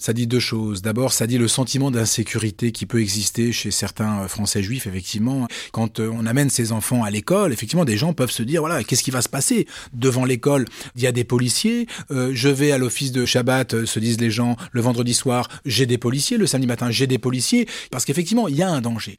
ça 0.00 0.14
dit 0.14 0.26
deux 0.26 0.40
choses. 0.40 0.80
D'abord, 0.82 1.12
ça 1.12 1.26
dit 1.26 1.38
le 1.38 1.46
sentiment 1.46 1.90
d'insécurité 1.90 2.72
qui 2.72 2.86
peut 2.86 3.00
exister 3.00 3.52
chez 3.52 3.70
certains 3.70 4.26
Français 4.28 4.62
juifs, 4.62 4.86
effectivement. 4.86 5.46
Quand 5.72 6.00
euh, 6.00 6.10
on 6.12 6.24
amène 6.24 6.48
ses 6.48 6.72
enfants 6.72 7.04
à 7.04 7.10
l'école, 7.10 7.52
effectivement, 7.52 7.84
des 7.84 7.98
gens 7.98 8.14
peuvent 8.14 8.30
se 8.30 8.42
dire, 8.42 8.62
voilà, 8.62 8.82
qu'est-ce 8.82 9.02
qui 9.02 9.10
va 9.10 9.20
se 9.20 9.28
passer 9.28 9.66
Devant 9.92 10.24
l'école, 10.24 10.64
il 10.96 11.02
y 11.02 11.06
a 11.06 11.12
des 11.12 11.24
policiers. 11.24 11.86
Euh, 12.10 12.30
je 12.32 12.48
vais 12.48 12.72
à 12.72 12.78
l'office 12.78 13.12
de 13.12 13.26
Shabbat, 13.26 13.74
euh, 13.74 13.86
se 13.86 14.00
disent 14.00 14.20
les 14.20 14.30
gens, 14.30 14.56
le 14.72 14.80
vendredi 14.80 15.12
soir, 15.12 15.48
j'ai 15.66 15.84
des 15.84 15.98
policiers. 15.98 16.38
Le 16.38 16.46
samedi 16.46 16.66
matin, 16.66 16.90
j'ai 16.90 17.06
des 17.06 17.18
policiers. 17.18 17.68
Parce 17.90 18.06
qu'effectivement, 18.06 18.48
il 18.48 18.56
y 18.56 18.62
a 18.62 18.70
un 18.70 18.80
danger. 18.80 19.18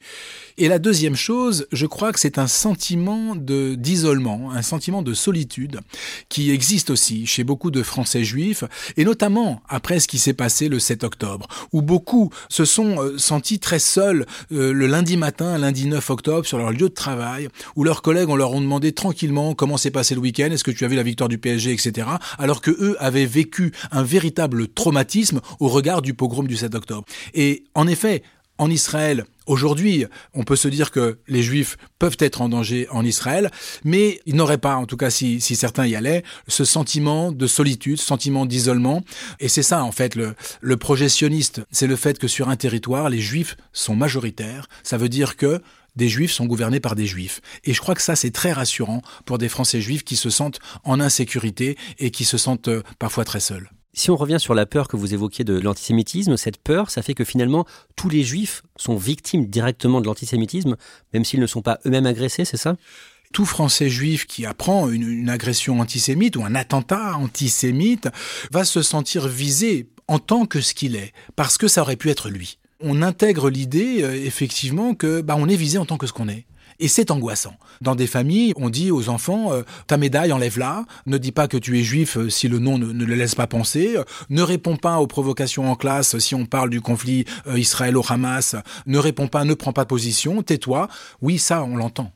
Et 0.58 0.68
la 0.68 0.80
deuxième 0.80 1.16
chose, 1.16 1.66
je 1.70 1.86
crois 1.86 2.12
que 2.12 2.18
c'est 2.18 2.38
un 2.38 2.48
sentiment 2.48 3.36
d'isolement, 3.36 4.50
un 4.52 4.62
sentiment 4.62 5.02
de 5.02 5.14
solitude 5.14 5.80
qui 6.28 6.50
existe 6.50 6.90
aussi 6.90 7.26
chez 7.26 7.44
beaucoup 7.44 7.70
de 7.70 7.82
Français 7.82 8.24
juifs, 8.24 8.64
et 8.96 9.04
notamment 9.04 9.62
après 9.68 10.00
ce 10.00 10.08
qui 10.08 10.18
s'est 10.18 10.34
passé 10.34 10.68
le 10.72 10.80
7 10.80 11.04
octobre, 11.04 11.46
où 11.72 11.82
beaucoup 11.82 12.30
se 12.48 12.64
sont 12.64 13.00
euh, 13.00 13.18
sentis 13.18 13.58
très 13.58 13.78
seuls 13.78 14.26
euh, 14.50 14.72
le 14.72 14.86
lundi 14.86 15.16
matin, 15.16 15.56
lundi 15.58 15.86
9 15.86 16.10
octobre, 16.10 16.46
sur 16.46 16.58
leur 16.58 16.72
lieu 16.72 16.88
de 16.88 16.94
travail, 16.94 17.48
où 17.76 17.84
leurs 17.84 18.02
collègues 18.02 18.28
on 18.28 18.36
leur 18.36 18.52
ont 18.52 18.60
demandé 18.60 18.92
tranquillement 18.92 19.54
comment 19.54 19.76
s'est 19.76 19.90
passé 19.90 20.14
le 20.14 20.20
week-end, 20.20 20.50
est-ce 20.50 20.64
que 20.64 20.70
tu 20.70 20.84
as 20.84 20.88
vu 20.88 20.96
la 20.96 21.02
victoire 21.02 21.28
du 21.28 21.38
PSG, 21.38 21.72
etc., 21.72 22.08
alors 22.38 22.60
que 22.60 22.70
eux 22.70 22.96
avaient 22.98 23.26
vécu 23.26 23.72
un 23.90 24.02
véritable 24.02 24.68
traumatisme 24.68 25.40
au 25.60 25.68
regard 25.68 26.02
du 26.02 26.14
pogrom 26.14 26.46
du 26.46 26.56
7 26.56 26.74
octobre. 26.74 27.04
Et 27.34 27.64
en 27.74 27.86
effet, 27.86 28.22
en 28.58 28.70
Israël, 28.70 29.24
Aujourd'hui, 29.46 30.06
on 30.34 30.44
peut 30.44 30.56
se 30.56 30.68
dire 30.68 30.90
que 30.90 31.18
les 31.26 31.42
Juifs 31.42 31.76
peuvent 31.98 32.16
être 32.18 32.42
en 32.42 32.48
danger 32.48 32.86
en 32.90 33.04
Israël, 33.04 33.50
mais 33.84 34.20
ils 34.26 34.36
n'auraient 34.36 34.58
pas, 34.58 34.76
en 34.76 34.86
tout 34.86 34.96
cas 34.96 35.10
si, 35.10 35.40
certains 35.40 35.86
y 35.86 35.96
allaient, 35.96 36.22
ce 36.48 36.64
sentiment 36.64 37.32
de 37.32 37.46
solitude, 37.46 37.98
ce 37.98 38.06
sentiment 38.06 38.46
d'isolement. 38.46 39.02
Et 39.40 39.48
c'est 39.48 39.62
ça, 39.62 39.84
en 39.84 39.92
fait, 39.92 40.14
le, 40.14 40.34
le 40.60 40.76
projectionniste. 40.76 41.62
C'est 41.70 41.86
le 41.86 41.96
fait 41.96 42.18
que 42.18 42.28
sur 42.28 42.48
un 42.48 42.56
territoire, 42.56 43.08
les 43.08 43.20
Juifs 43.20 43.56
sont 43.72 43.96
majoritaires. 43.96 44.68
Ça 44.82 44.96
veut 44.96 45.08
dire 45.08 45.36
que 45.36 45.60
des 45.96 46.08
juifs 46.08 46.32
sont 46.32 46.46
gouvernés 46.46 46.80
par 46.80 46.94
des 46.94 47.06
juifs. 47.06 47.40
Et 47.64 47.74
je 47.74 47.80
crois 47.80 47.94
que 47.94 48.02
ça, 48.02 48.16
c'est 48.16 48.30
très 48.30 48.52
rassurant 48.52 49.02
pour 49.26 49.38
des 49.38 49.48
Français 49.48 49.80
juifs 49.80 50.04
qui 50.04 50.16
se 50.16 50.30
sentent 50.30 50.58
en 50.84 51.00
insécurité 51.00 51.76
et 51.98 52.10
qui 52.10 52.24
se 52.24 52.38
sentent 52.38 52.68
euh, 52.68 52.82
parfois 52.98 53.24
très 53.24 53.40
seuls. 53.40 53.70
Si 53.94 54.10
on 54.10 54.16
revient 54.16 54.40
sur 54.40 54.54
la 54.54 54.64
peur 54.64 54.88
que 54.88 54.96
vous 54.96 55.12
évoquiez 55.12 55.44
de 55.44 55.58
l'antisémitisme, 55.58 56.38
cette 56.38 56.56
peur, 56.56 56.90
ça 56.90 57.02
fait 57.02 57.12
que 57.12 57.24
finalement, 57.24 57.66
tous 57.94 58.08
les 58.08 58.24
juifs 58.24 58.62
sont 58.76 58.96
victimes 58.96 59.46
directement 59.46 60.00
de 60.00 60.06
l'antisémitisme, 60.06 60.76
même 61.12 61.26
s'ils 61.26 61.40
ne 61.40 61.46
sont 61.46 61.60
pas 61.60 61.78
eux-mêmes 61.84 62.06
agressés, 62.06 62.46
c'est 62.46 62.56
ça? 62.56 62.76
Tout 63.34 63.44
Français 63.44 63.90
juif 63.90 64.26
qui 64.26 64.46
apprend 64.46 64.88
une, 64.88 65.28
agression 65.28 65.80
antisémite 65.80 66.36
ou 66.36 66.44
un 66.44 66.54
attentat 66.54 67.16
antisémite 67.16 68.08
va 68.50 68.64
se 68.64 68.80
sentir 68.80 69.28
visé 69.28 69.90
en 70.08 70.18
tant 70.18 70.46
que 70.46 70.62
ce 70.62 70.72
qu'il 70.72 70.96
est, 70.96 71.12
parce 71.36 71.58
que 71.58 71.68
ça 71.68 71.82
aurait 71.82 71.96
pu 71.96 72.08
être 72.08 72.30
lui. 72.30 72.58
On 72.82 73.00
intègre 73.00 73.48
l'idée, 73.48 74.02
euh, 74.02 74.14
effectivement, 74.14 74.94
que 74.94 75.20
bah, 75.20 75.36
on 75.38 75.48
est 75.48 75.56
visé 75.56 75.78
en 75.78 75.86
tant 75.86 75.98
que 75.98 76.06
ce 76.06 76.12
qu'on 76.12 76.28
est. 76.28 76.46
Et 76.80 76.88
c'est 76.88 77.12
angoissant. 77.12 77.54
Dans 77.80 77.94
des 77.94 78.08
familles, 78.08 78.52
on 78.56 78.68
dit 78.68 78.90
aux 78.90 79.08
enfants, 79.08 79.52
euh, 79.52 79.62
ta 79.86 79.96
médaille, 79.96 80.32
enlève-la, 80.32 80.84
ne 81.06 81.16
dis 81.16 81.30
pas 81.30 81.46
que 81.46 81.56
tu 81.56 81.78
es 81.78 81.84
juif 81.84 82.16
euh, 82.16 82.28
si 82.28 82.48
le 82.48 82.58
nom 82.58 82.78
ne, 82.78 82.92
le 82.92 83.14
laisse 83.14 83.36
pas 83.36 83.46
penser, 83.46 83.96
ne 84.30 84.42
réponds 84.42 84.76
pas 84.76 84.98
aux 84.98 85.06
provocations 85.06 85.70
en 85.70 85.76
classe 85.76 86.18
si 86.18 86.34
on 86.34 86.44
parle 86.44 86.70
du 86.70 86.80
conflit 86.80 87.24
Israël-Hamas, 87.54 88.56
ne 88.86 88.98
réponds 88.98 89.28
pas, 89.28 89.44
ne 89.44 89.54
prends 89.54 89.72
pas 89.72 89.84
position, 89.84 90.42
tais-toi. 90.42 90.88
Oui, 91.20 91.38
ça, 91.38 91.62
on 91.62 91.76
l'entend. 91.76 92.12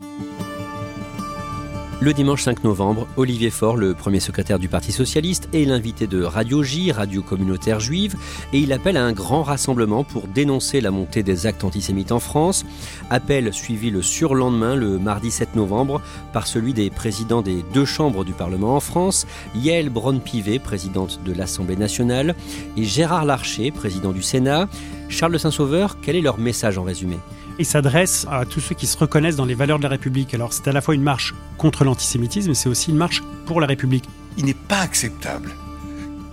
Le 1.98 2.12
dimanche 2.12 2.42
5 2.42 2.62
novembre, 2.62 3.08
Olivier 3.16 3.48
Faure, 3.48 3.78
le 3.78 3.94
premier 3.94 4.20
secrétaire 4.20 4.58
du 4.58 4.68
Parti 4.68 4.92
socialiste, 4.92 5.48
est 5.54 5.64
l'invité 5.64 6.06
de 6.06 6.22
Radio 6.22 6.62
J, 6.62 6.92
radio 6.92 7.22
communautaire 7.22 7.80
juive, 7.80 8.16
et 8.52 8.58
il 8.58 8.74
appelle 8.74 8.98
à 8.98 9.04
un 9.04 9.12
grand 9.12 9.42
rassemblement 9.42 10.04
pour 10.04 10.28
dénoncer 10.28 10.82
la 10.82 10.90
montée 10.90 11.22
des 11.22 11.46
actes 11.46 11.64
antisémites 11.64 12.12
en 12.12 12.20
France. 12.20 12.66
Appel 13.08 13.50
suivi 13.54 13.88
le 13.88 14.02
surlendemain, 14.02 14.74
le 14.74 14.98
mardi 14.98 15.30
7 15.30 15.56
novembre, 15.56 16.02
par 16.34 16.46
celui 16.46 16.74
des 16.74 16.90
présidents 16.90 17.40
des 17.40 17.64
deux 17.72 17.86
chambres 17.86 18.26
du 18.26 18.34
Parlement 18.34 18.76
en 18.76 18.80
France, 18.80 19.26
Yael 19.54 19.88
Braun-Pivet, 19.88 20.58
présidente 20.58 21.20
de 21.24 21.32
l'Assemblée 21.32 21.76
nationale, 21.76 22.34
et 22.76 22.84
Gérard 22.84 23.24
Larcher, 23.24 23.70
président 23.70 24.12
du 24.12 24.22
Sénat. 24.22 24.68
Charles 25.08 25.40
Saint-Sauveur, 25.40 25.96
quel 26.02 26.16
est 26.16 26.20
leur 26.20 26.38
message 26.38 26.76
en 26.76 26.82
résumé? 26.82 27.16
Il 27.58 27.64
s'adresse 27.64 28.26
à 28.30 28.44
tous 28.44 28.60
ceux 28.60 28.74
qui 28.74 28.86
se 28.86 28.96
reconnaissent 28.96 29.36
dans 29.36 29.44
les 29.44 29.54
valeurs 29.54 29.78
de 29.78 29.84
la 29.84 29.88
République. 29.90 30.34
Alors 30.34 30.52
c'est 30.52 30.68
à 30.68 30.72
la 30.72 30.80
fois 30.80 30.94
une 30.94 31.02
marche 31.02 31.34
contre 31.58 31.84
l'antisémitisme, 31.84 32.54
c'est 32.54 32.68
aussi 32.68 32.90
une 32.90 32.96
marche 32.96 33.22
pour 33.46 33.60
la 33.60 33.66
République. 33.66 34.04
Il 34.36 34.44
n'est 34.44 34.54
pas 34.54 34.80
acceptable 34.80 35.54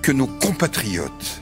que 0.01 0.11
nos 0.11 0.27
compatriotes 0.27 1.41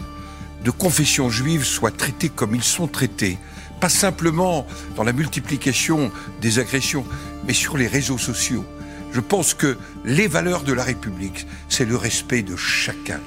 de 0.64 0.72
confession 0.72 1.30
juive 1.30 1.64
soient 1.64 1.92
traités 1.92 2.30
comme 2.30 2.54
ils 2.54 2.64
sont 2.64 2.88
traités, 2.88 3.40
pas 3.80 3.90
simplement 3.90 4.68
dans 4.96 5.04
la 5.04 5.14
multiplication 5.14 6.12
des 6.40 6.60
agressions, 6.60 7.06
mais 7.48 7.54
sur 7.54 7.78
les 7.78 7.88
réseaux 7.88 8.20
sociaux. 8.20 8.66
Je 9.12 9.20
pense 9.20 9.56
que 9.56 9.78
les 10.06 10.28
valeurs 10.28 10.64
de 10.64 10.74
la 10.74 10.84
République, 10.84 11.48
c'est 11.68 11.86
le 11.86 11.96
respect 11.96 12.44
de 12.44 12.56
chacun. 12.56 13.20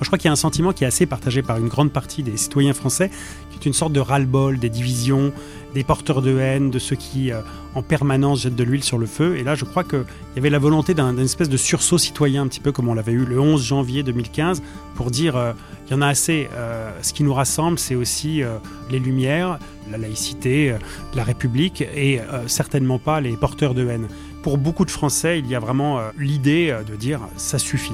Je 0.00 0.06
crois 0.06 0.18
qu'il 0.18 0.26
y 0.26 0.28
a 0.28 0.32
un 0.32 0.36
sentiment 0.36 0.72
qui 0.72 0.84
est 0.84 0.86
assez 0.86 1.06
partagé 1.06 1.42
par 1.42 1.56
une 1.56 1.68
grande 1.68 1.90
partie 1.90 2.22
des 2.22 2.36
citoyens 2.36 2.74
français, 2.74 3.10
qui 3.54 3.68
est 3.68 3.70
une 3.70 3.74
sorte 3.74 3.92
de 3.92 4.00
ras-le-bol 4.00 4.58
des 4.58 4.68
divisions, 4.68 5.32
des 5.74 5.84
porteurs 5.84 6.22
de 6.22 6.38
haine, 6.38 6.70
de 6.70 6.78
ceux 6.78 6.96
qui 6.96 7.32
euh, 7.32 7.40
en 7.74 7.82
permanence 7.82 8.42
jettent 8.42 8.54
de 8.54 8.64
l'huile 8.64 8.84
sur 8.84 8.98
le 8.98 9.06
feu. 9.06 9.36
Et 9.36 9.42
là, 9.42 9.54
je 9.54 9.64
crois 9.64 9.84
qu'il 9.84 10.04
y 10.36 10.38
avait 10.38 10.50
la 10.50 10.58
volonté 10.58 10.94
d'un 10.94 11.16
espèce 11.18 11.48
de 11.48 11.56
sursaut 11.56 11.98
citoyen, 11.98 12.42
un 12.42 12.48
petit 12.48 12.60
peu 12.60 12.72
comme 12.72 12.88
on 12.88 12.94
l'avait 12.94 13.12
eu 13.12 13.24
le 13.24 13.40
11 13.40 13.62
janvier 13.62 14.02
2015, 14.02 14.62
pour 14.94 15.10
dire 15.10 15.36
euh, 15.36 15.52
il 15.86 15.92
y 15.92 15.94
en 15.94 16.02
a 16.02 16.08
assez. 16.08 16.48
Euh, 16.52 16.90
ce 17.02 17.12
qui 17.12 17.24
nous 17.24 17.34
rassemble, 17.34 17.78
c'est 17.78 17.94
aussi 17.94 18.42
les 18.90 18.98
Lumières, 18.98 19.58
la 19.90 19.98
laïcité, 19.98 20.74
la 21.14 21.24
République, 21.24 21.82
et 21.82 22.20
certainement 22.46 22.98
pas 22.98 23.20
les 23.20 23.36
porteurs 23.36 23.74
de 23.74 23.86
haine. 23.86 24.08
Pour 24.42 24.56
beaucoup 24.56 24.86
de 24.86 24.90
Français, 24.90 25.38
il 25.38 25.46
y 25.46 25.54
a 25.54 25.60
vraiment 25.60 26.00
l'idée 26.18 26.74
de 26.86 26.96
dire 26.96 27.20
ça 27.36 27.58
suffit. 27.58 27.92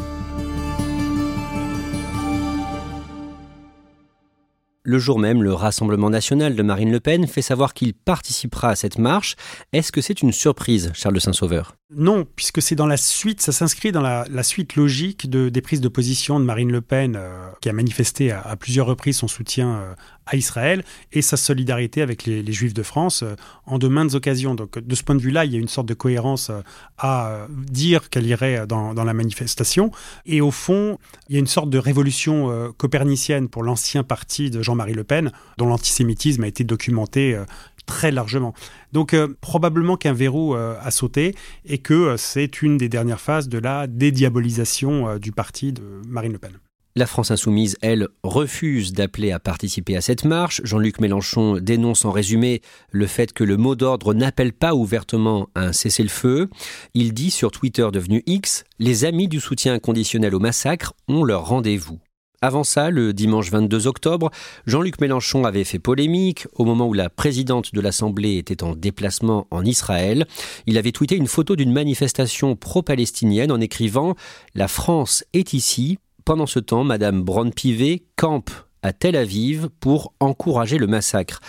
Le 4.90 4.98
jour 4.98 5.20
même, 5.20 5.44
le 5.44 5.54
Rassemblement 5.54 6.10
national 6.10 6.56
de 6.56 6.62
Marine 6.64 6.90
Le 6.90 6.98
Pen 6.98 7.28
fait 7.28 7.42
savoir 7.42 7.74
qu'il 7.74 7.94
participera 7.94 8.70
à 8.70 8.74
cette 8.74 8.98
marche. 8.98 9.36
Est-ce 9.72 9.92
que 9.92 10.00
c'est 10.00 10.20
une 10.20 10.32
surprise, 10.32 10.90
Charles 10.94 11.14
de 11.14 11.20
Saint-Sauveur? 11.20 11.76
Non, 11.92 12.24
puisque 12.36 12.62
c'est 12.62 12.76
dans 12.76 12.86
la 12.86 12.96
suite, 12.96 13.40
ça 13.40 13.50
s'inscrit 13.50 13.90
dans 13.90 14.00
la, 14.00 14.42
suite 14.44 14.76
logique 14.76 15.28
de, 15.28 15.48
des 15.48 15.60
prises 15.60 15.80
de 15.80 15.88
position 15.88 16.38
de 16.38 16.44
Marine 16.44 16.70
Le 16.70 16.80
Pen, 16.80 17.16
euh, 17.16 17.50
qui 17.60 17.68
a 17.68 17.72
manifesté 17.72 18.30
à, 18.30 18.54
plusieurs 18.54 18.86
reprises 18.86 19.16
son 19.16 19.26
soutien 19.26 19.70
euh, 19.70 19.94
à 20.24 20.36
Israël 20.36 20.84
et 21.12 21.20
sa 21.20 21.36
solidarité 21.36 22.00
avec 22.00 22.26
les, 22.26 22.52
Juifs 22.52 22.74
de 22.74 22.84
France 22.84 23.24
euh, 23.24 23.34
en 23.66 23.80
de 23.80 23.88
maintes 23.88 24.14
occasions. 24.14 24.54
Donc 24.54 24.78
de 24.78 24.94
ce 24.94 25.02
point 25.02 25.16
de 25.16 25.20
vue-là, 25.20 25.44
il 25.44 25.52
y 25.52 25.56
a 25.56 25.58
une 25.58 25.66
sorte 25.66 25.88
de 25.88 25.94
cohérence 25.94 26.52
à 26.96 27.46
dire 27.48 28.08
qu'elle 28.08 28.26
irait 28.26 28.68
dans, 28.68 28.92
la 28.92 29.14
manifestation. 29.14 29.90
Et 30.26 30.40
au 30.40 30.52
fond, 30.52 30.96
il 31.28 31.34
y 31.34 31.36
a 31.36 31.40
une 31.40 31.48
sorte 31.48 31.70
de 31.70 31.78
révolution 31.78 32.72
copernicienne 32.76 33.48
pour 33.48 33.62
l'ancien 33.62 34.04
parti 34.04 34.50
de 34.50 34.62
Jean-Marie 34.62 34.94
Le 34.94 35.04
Pen, 35.04 35.32
dont 35.58 35.66
l'antisémitisme 35.66 36.44
a 36.44 36.46
été 36.46 36.62
documenté 36.62 37.38
très 37.86 38.10
largement. 38.10 38.54
Donc 38.92 39.14
euh, 39.14 39.28
probablement 39.40 39.96
qu'un 39.96 40.12
verrou 40.12 40.54
euh, 40.54 40.76
a 40.80 40.90
sauté 40.90 41.34
et 41.64 41.78
que 41.78 42.16
c'est 42.16 42.62
une 42.62 42.76
des 42.76 42.88
dernières 42.88 43.20
phases 43.20 43.48
de 43.48 43.58
la 43.58 43.86
dédiabolisation 43.86 45.16
du 45.18 45.32
parti 45.32 45.72
de 45.72 45.82
Marine 46.06 46.32
Le 46.32 46.38
Pen. 46.38 46.52
La 46.96 47.06
France 47.06 47.30
insoumise, 47.30 47.76
elle, 47.82 48.08
refuse 48.24 48.92
d'appeler 48.92 49.30
à 49.30 49.38
participer 49.38 49.96
à 49.96 50.00
cette 50.00 50.24
marche. 50.24 50.60
Jean-Luc 50.64 51.00
Mélenchon 51.00 51.58
dénonce 51.60 52.04
en 52.04 52.10
résumé 52.10 52.62
le 52.90 53.06
fait 53.06 53.32
que 53.32 53.44
le 53.44 53.56
mot 53.56 53.76
d'ordre 53.76 54.12
n'appelle 54.12 54.52
pas 54.52 54.74
ouvertement 54.74 55.48
à 55.54 55.66
un 55.66 55.72
cessez-le-feu. 55.72 56.50
Il 56.94 57.14
dit 57.14 57.30
sur 57.30 57.52
Twitter 57.52 57.88
devenu 57.92 58.24
X, 58.26 58.64
les 58.80 59.04
amis 59.04 59.28
du 59.28 59.38
soutien 59.38 59.74
inconditionnel 59.74 60.34
au 60.34 60.40
massacre 60.40 60.94
ont 61.06 61.22
leur 61.22 61.46
rendez-vous. 61.46 62.00
Avant 62.42 62.64
ça, 62.64 62.88
le 62.88 63.12
dimanche 63.12 63.50
22 63.50 63.86
octobre, 63.86 64.30
Jean-Luc 64.64 64.98
Mélenchon 65.02 65.44
avait 65.44 65.64
fait 65.64 65.78
polémique 65.78 66.46
au 66.54 66.64
moment 66.64 66.88
où 66.88 66.94
la 66.94 67.10
présidente 67.10 67.74
de 67.74 67.80
l'Assemblée 67.82 68.38
était 68.38 68.62
en 68.62 68.74
déplacement 68.74 69.46
en 69.50 69.62
Israël. 69.62 70.26
Il 70.66 70.78
avait 70.78 70.92
tweeté 70.92 71.16
une 71.16 71.26
photo 71.26 71.54
d'une 71.54 71.70
manifestation 71.70 72.56
pro-palestinienne 72.56 73.52
en 73.52 73.60
écrivant⁇ 73.60 74.12
La 74.54 74.68
France 74.68 75.22
est 75.34 75.52
ici, 75.52 75.98
pendant 76.24 76.46
ce 76.46 76.60
temps, 76.60 76.82
Madame 76.82 77.22
Braun-Pivet 77.22 78.04
campe 78.16 78.50
à 78.82 78.94
Tel 78.94 79.16
Aviv 79.16 79.68
pour 79.78 80.14
encourager 80.18 80.78
le 80.78 80.86
massacre. 80.86 81.40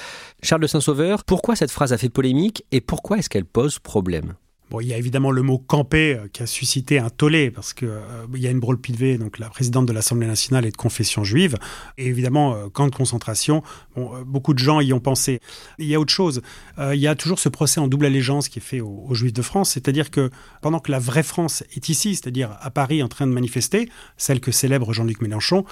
Charles 0.43 0.63
de 0.63 0.67
Saint-Sauveur, 0.67 1.23
pourquoi 1.23 1.55
cette 1.55 1.71
phrase 1.71 1.93
a 1.93 1.97
fait 1.97 2.09
polémique 2.09 2.65
et 2.73 2.81
pourquoi 2.81 3.17
est-ce 3.17 3.29
qu'elle 3.29 3.45
pose 3.45 3.79
problème? 3.79 4.33
Bon, 4.71 4.79
il 4.79 4.87
y 4.87 4.93
a 4.93 4.97
évidemment 4.97 5.31
le 5.31 5.41
mot 5.41 5.57
camper 5.57 6.15
euh, 6.15 6.27
qui 6.31 6.41
a 6.43 6.47
suscité 6.47 6.97
un 6.97 7.09
tollé 7.09 7.51
parce 7.51 7.73
que 7.73 7.85
euh, 7.85 7.99
il 8.33 8.39
y 8.39 8.47
a 8.47 8.51
une 8.51 8.61
brole 8.61 8.79
Pivet, 8.79 9.17
donc 9.17 9.37
la 9.37 9.49
présidente 9.49 9.85
de 9.85 9.91
l'Assemblée 9.91 10.27
nationale 10.27 10.65
est 10.65 10.71
de 10.71 10.77
confession 10.77 11.25
juive, 11.25 11.57
et 11.97 12.07
évidemment 12.07 12.55
euh, 12.55 12.69
camp 12.69 12.87
de 12.87 12.95
concentration. 12.95 13.63
Bon, 13.97 14.23
beaucoup 14.25 14.53
de 14.53 14.59
gens 14.59 14.79
y 14.79 14.93
ont 14.93 15.01
pensé. 15.01 15.41
Il 15.77 15.87
y 15.87 15.93
a 15.93 15.99
autre 15.99 16.13
chose. 16.13 16.41
il 16.79 16.99
y 16.99 17.07
a 17.07 17.15
toujours 17.15 17.37
ce 17.37 17.49
procès 17.49 17.81
en 17.81 17.89
double 17.89 18.05
allégeance 18.05 18.47
qui 18.47 18.59
est 18.59 18.61
fait 18.61 18.79
aux, 18.79 19.05
aux 19.09 19.13
Juifs 19.13 19.33
de 19.33 19.41
France, 19.41 19.71
c'est-à-dire 19.71 20.09
que 20.09 20.29
pendant 20.61 20.79
que 20.79 20.89
la 20.89 20.99
vraie 20.99 21.23
France 21.23 21.65
est 21.75 21.89
ici, 21.89 22.15
c'est-à-dire 22.15 22.57
à 22.61 22.71
Paris 22.71 23.03
en 23.03 23.09
train 23.09 23.27
de 23.27 23.33
manifester, 23.33 23.89
celle 24.15 24.39
que 24.39 24.53
célèbre 24.53 24.93
Jean-Luc 24.93 25.21
Mélenchon, 25.21 25.65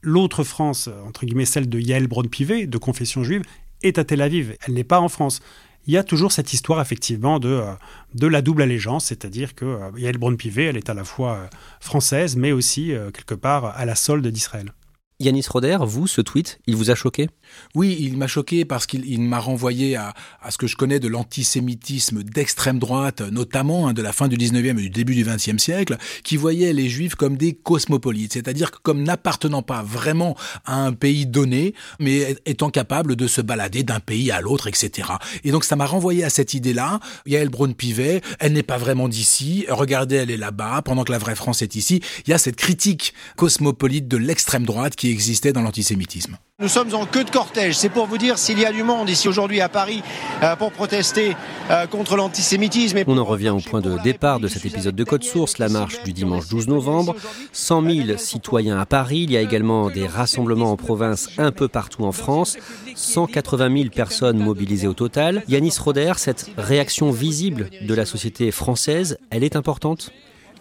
l'autre 0.00 0.42
France, 0.42 0.88
entre 1.06 1.26
guillemets 1.26 1.44
celle 1.44 1.68
de 1.68 1.78
Yael 1.78 2.06
Braun-Pivet, 2.06 2.66
de 2.66 2.78
confession 2.78 3.22
juive, 3.22 3.42
est 3.82 3.98
à 3.98 4.04
Tel 4.04 4.22
Aviv. 4.22 4.56
Elle 4.66 4.72
n'est 4.72 4.84
pas 4.84 5.00
en 5.00 5.10
France 5.10 5.40
il 5.88 5.94
y 5.94 5.96
a 5.96 6.04
toujours 6.04 6.32
cette 6.32 6.52
histoire 6.52 6.80
effectivement 6.82 7.40
de, 7.40 7.48
euh, 7.48 7.72
de 8.14 8.26
la 8.26 8.42
double 8.42 8.62
allégeance, 8.62 9.06
c'est-à-dire 9.06 9.54
que 9.54 9.64
euh, 9.64 9.90
Yael 9.96 10.18
Braun-Pivet, 10.18 10.66
elle 10.66 10.76
est 10.76 10.90
à 10.90 10.94
la 10.94 11.02
fois 11.02 11.32
euh, 11.32 11.46
française, 11.80 12.36
mais 12.36 12.52
aussi 12.52 12.92
quelque 13.14 13.34
part 13.34 13.64
à 13.76 13.84
la 13.86 13.94
solde 13.94 14.26
d'Israël. 14.26 14.72
Yanis 15.20 15.46
Roder, 15.50 15.78
vous, 15.80 16.06
ce 16.06 16.20
tweet, 16.20 16.60
il 16.68 16.76
vous 16.76 16.92
a 16.92 16.94
choqué? 16.94 17.28
Oui, 17.74 17.96
il 17.98 18.16
m'a 18.16 18.28
choqué 18.28 18.64
parce 18.64 18.86
qu'il 18.86 19.20
m'a 19.20 19.40
renvoyé 19.40 19.96
à, 19.96 20.14
ce 20.48 20.56
que 20.58 20.68
je 20.68 20.76
connais 20.76 21.00
de 21.00 21.08
l'antisémitisme 21.08 22.22
d'extrême 22.22 22.78
droite, 22.78 23.20
notamment 23.20 23.88
hein, 23.88 23.94
de 23.94 24.00
la 24.00 24.12
fin 24.12 24.28
du 24.28 24.36
19e 24.36 24.78
et 24.78 24.82
du 24.82 24.90
début 24.90 25.16
du 25.16 25.24
20e 25.24 25.58
siècle, 25.58 25.96
qui 26.22 26.36
voyait 26.36 26.72
les 26.72 26.88
juifs 26.88 27.16
comme 27.16 27.36
des 27.36 27.52
cosmopolites, 27.52 28.34
c'est-à-dire 28.34 28.70
comme 28.82 29.02
n'appartenant 29.02 29.62
pas 29.62 29.82
vraiment 29.82 30.36
à 30.64 30.76
un 30.76 30.92
pays 30.92 31.26
donné, 31.26 31.74
mais 31.98 32.36
étant 32.46 32.70
capables 32.70 33.16
de 33.16 33.26
se 33.26 33.40
balader 33.40 33.82
d'un 33.82 33.98
pays 33.98 34.30
à 34.30 34.40
l'autre, 34.40 34.68
etc. 34.68 35.08
Et 35.42 35.50
donc 35.50 35.64
ça 35.64 35.74
m'a 35.74 35.86
renvoyé 35.86 36.22
à 36.22 36.30
cette 36.30 36.54
idée-là. 36.54 37.00
Yael 37.26 37.48
Braun-Pivet, 37.48 38.20
elle 38.38 38.52
n'est 38.52 38.62
pas 38.62 38.78
vraiment 38.78 39.08
d'ici, 39.08 39.66
regardez, 39.68 40.14
elle 40.14 40.30
est 40.30 40.36
là-bas, 40.36 40.82
pendant 40.82 41.02
que 41.02 41.10
la 41.10 41.18
vraie 41.18 41.34
France 41.34 41.60
est 41.60 41.74
ici. 41.74 42.02
Il 42.24 42.30
y 42.30 42.34
a 42.34 42.38
cette 42.38 42.54
critique 42.56 43.14
cosmopolite 43.34 44.06
de 44.06 44.16
l'extrême 44.16 44.64
droite 44.64 44.94
qui 44.94 45.07
existait 45.10 45.52
dans 45.52 45.62
l'antisémitisme. 45.62 46.36
Nous 46.60 46.68
sommes 46.68 46.92
en 46.92 47.06
queue 47.06 47.22
de 47.22 47.30
cortège. 47.30 47.76
C'est 47.76 47.88
pour 47.88 48.06
vous 48.06 48.18
dire 48.18 48.36
s'il 48.36 48.58
y 48.58 48.64
a 48.64 48.72
du 48.72 48.82
monde 48.82 49.08
ici 49.08 49.28
aujourd'hui 49.28 49.60
à 49.60 49.68
Paris 49.68 50.02
euh, 50.42 50.56
pour 50.56 50.72
protester 50.72 51.36
euh, 51.70 51.86
contre 51.86 52.16
l'antisémitisme. 52.16 52.98
On 53.06 53.16
en 53.16 53.24
revient 53.24 53.50
au 53.50 53.60
point 53.60 53.80
de 53.80 53.96
départ 54.02 54.40
de 54.40 54.48
cet 54.48 54.66
épisode 54.66 54.96
de 54.96 55.04
Code 55.04 55.22
Source, 55.22 55.58
la 55.58 55.68
marche 55.68 56.02
du 56.02 56.12
dimanche 56.12 56.48
12 56.48 56.66
novembre. 56.66 57.14
100 57.52 57.82
000 58.06 58.18
citoyens 58.18 58.80
à 58.80 58.86
Paris. 58.86 59.20
Il 59.20 59.30
y 59.30 59.36
a 59.36 59.40
également 59.40 59.88
des 59.88 60.08
rassemblements 60.08 60.72
en 60.72 60.76
province 60.76 61.28
un 61.38 61.52
peu 61.52 61.68
partout 61.68 62.04
en 62.04 62.12
France. 62.12 62.56
180 62.96 63.76
000 63.76 63.90
personnes 63.90 64.38
mobilisées 64.38 64.88
au 64.88 64.94
total. 64.94 65.44
Yanis 65.46 65.76
Roder, 65.78 66.14
cette 66.16 66.50
réaction 66.56 67.12
visible 67.12 67.70
de 67.82 67.94
la 67.94 68.04
société 68.04 68.50
française, 68.50 69.18
elle 69.30 69.44
est 69.44 69.54
importante? 69.54 70.10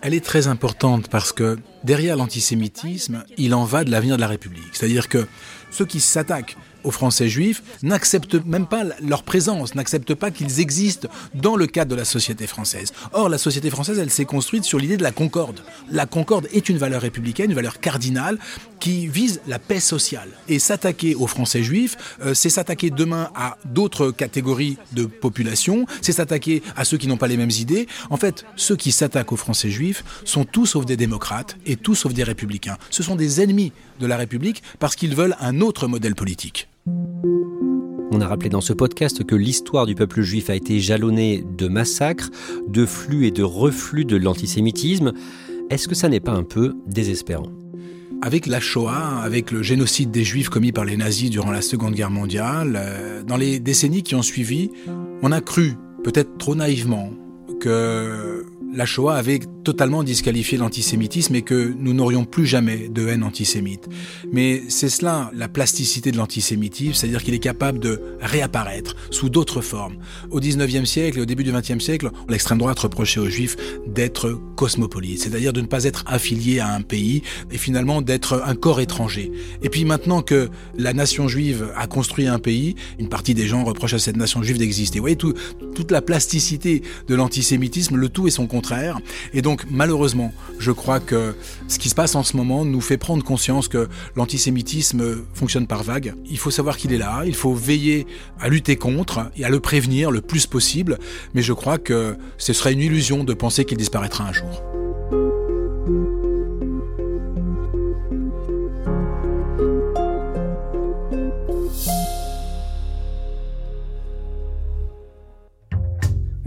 Elle 0.01 0.13
est 0.13 0.23
très 0.23 0.47
importante 0.47 1.09
parce 1.09 1.31
que 1.31 1.57
derrière 1.83 2.15
l'antisémitisme, 2.15 3.23
il 3.37 3.53
en 3.53 3.63
va 3.63 3.83
de 3.83 3.91
l'avenir 3.91 4.15
de 4.15 4.21
la 4.21 4.27
République. 4.27 4.69
C'est-à-dire 4.73 5.09
que 5.09 5.27
ceux 5.71 5.85
qui 5.85 5.99
s'attaquent 5.99 6.57
aux 6.83 6.91
Français 6.91 7.29
juifs 7.29 7.63
n'acceptent 7.83 8.45
même 8.45 8.67
pas 8.67 8.83
leur 9.01 9.23
présence, 9.23 9.75
n'acceptent 9.75 10.15
pas 10.15 10.31
qu'ils 10.31 10.59
existent 10.59 11.07
dans 11.33 11.55
le 11.55 11.67
cadre 11.67 11.91
de 11.91 11.95
la 11.95 12.05
société 12.05 12.47
française. 12.47 12.93
Or, 13.13 13.29
la 13.29 13.37
société 13.37 13.69
française, 13.69 13.99
elle 13.99 14.09
s'est 14.09 14.25
construite 14.25 14.63
sur 14.63 14.79
l'idée 14.79 14.97
de 14.97 15.03
la 15.03 15.11
concorde. 15.11 15.61
La 15.91 16.05
concorde 16.05 16.47
est 16.53 16.69
une 16.69 16.77
valeur 16.77 17.01
républicaine, 17.01 17.49
une 17.49 17.55
valeur 17.55 17.79
cardinale 17.79 18.37
qui 18.79 19.07
vise 19.07 19.41
la 19.47 19.59
paix 19.59 19.79
sociale. 19.79 20.29
Et 20.47 20.59
s'attaquer 20.59 21.15
aux 21.15 21.27
Français 21.27 21.63
juifs, 21.63 21.97
euh, 22.21 22.33
c'est 22.33 22.49
s'attaquer 22.49 22.89
demain 22.89 23.29
à 23.35 23.57
d'autres 23.65 24.11
catégories 24.11 24.77
de 24.93 25.05
population, 25.05 25.85
c'est 26.01 26.11
s'attaquer 26.11 26.61
à 26.75 26.85
ceux 26.85 26.97
qui 26.97 27.07
n'ont 27.07 27.17
pas 27.17 27.27
les 27.27 27.37
mêmes 27.37 27.51
idées. 27.51 27.87
En 28.09 28.17
fait, 28.17 28.45
ceux 28.55 28.75
qui 28.75 28.91
s'attaquent 28.91 29.31
aux 29.31 29.37
Français 29.37 29.69
juifs 29.69 30.03
sont 30.25 30.45
tous 30.45 30.67
sauf 30.67 30.85
des 30.85 30.97
démocrates 30.97 31.57
et 31.65 31.75
tous 31.75 31.95
sauf 31.95 32.13
des 32.13 32.23
républicains. 32.23 32.77
Ce 32.89 33.03
sont 33.03 33.15
des 33.15 33.41
ennemis 33.41 33.71
de 33.99 34.07
la 34.07 34.17
République 34.17 34.63
parce 34.79 34.95
qu'ils 34.95 35.15
veulent 35.15 35.35
un 35.39 35.61
autre 35.61 35.87
modèle 35.87 36.15
politique. 36.15 36.67
On 38.11 38.21
a 38.21 38.27
rappelé 38.27 38.49
dans 38.49 38.61
ce 38.61 38.73
podcast 38.73 39.23
que 39.23 39.35
l'histoire 39.35 39.85
du 39.85 39.93
peuple 39.93 40.21
juif 40.21 40.49
a 40.49 40.55
été 40.55 40.79
jalonnée 40.79 41.43
de 41.57 41.67
massacres, 41.67 42.29
de 42.67 42.85
flux 42.85 43.27
et 43.27 43.31
de 43.31 43.43
reflux 43.43 44.05
de 44.05 44.15
l'antisémitisme. 44.15 45.13
Est-ce 45.69 45.87
que 45.87 45.95
ça 45.95 46.09
n'est 46.09 46.19
pas 46.19 46.31
un 46.31 46.43
peu 46.43 46.75
désespérant? 46.87 47.51
Avec 48.21 48.47
la 48.47 48.59
Shoah, 48.59 49.21
avec 49.21 49.51
le 49.51 49.61
génocide 49.61 50.09
des 50.09 50.23
Juifs 50.23 50.49
commis 50.49 50.71
par 50.71 50.85
les 50.85 50.97
nazis 50.97 51.29
durant 51.29 51.51
la 51.51 51.61
Seconde 51.61 51.93
Guerre 51.93 52.09
mondiale, 52.09 52.75
euh, 52.75 53.21
dans 53.21 53.37
les 53.37 53.59
décennies 53.59 54.01
qui 54.01 54.15
ont 54.15 54.23
suivi, 54.23 54.71
on 55.21 55.31
a 55.31 55.41
cru, 55.41 55.73
peut-être 56.03 56.37
trop 56.37 56.55
naïvement, 56.55 57.11
que 57.59 58.45
la 58.73 58.85
Shoah 58.85 59.15
avait 59.15 59.39
totalement 59.67 60.01
disqualifié 60.01 60.57
l'antisémitisme 60.57 61.35
et 61.35 61.41
que 61.41 61.73
nous 61.77 61.93
n'aurions 61.93 62.23
plus 62.23 62.45
jamais 62.45 62.87
de 62.87 63.05
haine 63.05 63.21
antisémite. 63.21 63.89
Mais 64.31 64.63
c'est 64.69 64.87
cela 64.87 65.29
la 65.33 65.49
plasticité 65.49 66.13
de 66.13 66.17
l'antisémitisme, 66.17 66.93
c'est-à-dire 66.93 67.21
qu'il 67.21 67.33
est 67.33 67.39
capable 67.39 67.79
de 67.79 67.99
réapparaître 68.21 68.95
sous 69.11 69.27
d'autres 69.27 69.59
formes. 69.59 69.97
Au 70.31 70.39
19e 70.39 70.85
siècle 70.85 71.19
et 71.19 71.21
au 71.21 71.25
début 71.25 71.43
du 71.43 71.51
20e 71.51 71.81
siècle, 71.81 72.11
l'extrême 72.29 72.59
droite 72.59 72.79
reprochait 72.79 73.19
aux 73.19 73.29
juifs 73.29 73.57
d'être 73.85 74.39
cosmopolites, 74.55 75.23
c'est-à-dire 75.23 75.51
de 75.51 75.59
ne 75.59 75.67
pas 75.67 75.83
être 75.83 76.05
affiliés 76.07 76.59
à 76.59 76.73
un 76.73 76.81
pays 76.81 77.23
et 77.51 77.57
finalement 77.57 78.01
d'être 78.01 78.41
un 78.45 78.55
corps 78.55 78.79
étranger. 78.79 79.33
Et 79.63 79.67
puis 79.67 79.83
maintenant 79.83 80.21
que 80.21 80.47
la 80.77 80.93
nation 80.93 81.27
juive 81.27 81.73
a 81.75 81.87
construit 81.87 82.27
un 82.27 82.39
pays, 82.39 82.75
une 82.99 83.09
partie 83.09 83.33
des 83.33 83.47
gens 83.47 83.65
reprochent 83.65 83.95
à 83.95 83.99
cette 83.99 84.15
nation 84.15 84.41
juive 84.43 84.59
d'exister. 84.59 84.99
Vous 84.99 85.03
voyez, 85.03 85.17
toute 85.17 85.91
la 85.91 86.01
plasticité 86.01 86.83
de 87.09 87.15
l'antisémitisme, 87.15 87.97
le 87.97 88.07
tout 88.07 88.27
est 88.27 88.31
son 88.31 88.47
contraire. 88.47 88.97
Et 89.33 89.41
donc, 89.57 89.65
malheureusement, 89.71 90.31
je 90.59 90.71
crois 90.71 90.99
que 90.99 91.35
ce 91.67 91.79
qui 91.79 91.89
se 91.89 91.95
passe 91.95 92.13
en 92.13 92.21
ce 92.21 92.37
moment 92.37 92.63
nous 92.63 92.79
fait 92.79 92.97
prendre 92.97 93.23
conscience 93.23 93.67
que 93.67 93.89
l'antisémitisme 94.15 95.23
fonctionne 95.33 95.65
par 95.65 95.81
vagues. 95.81 96.13
Il 96.29 96.37
faut 96.37 96.51
savoir 96.51 96.77
qu'il 96.77 96.93
est 96.93 96.99
là, 96.99 97.23
il 97.25 97.33
faut 97.33 97.55
veiller 97.55 98.05
à 98.39 98.49
lutter 98.49 98.75
contre 98.75 99.31
et 99.35 99.45
à 99.45 99.49
le 99.49 99.59
prévenir 99.59 100.11
le 100.11 100.21
plus 100.21 100.45
possible, 100.45 100.99
mais 101.33 101.41
je 101.41 101.53
crois 101.53 101.79
que 101.79 102.17
ce 102.37 102.53
serait 102.53 102.73
une 102.73 102.81
illusion 102.81 103.23
de 103.23 103.33
penser 103.33 103.65
qu'il 103.65 103.77
disparaîtra 103.77 104.27
un 104.27 104.33
jour. 104.33 104.61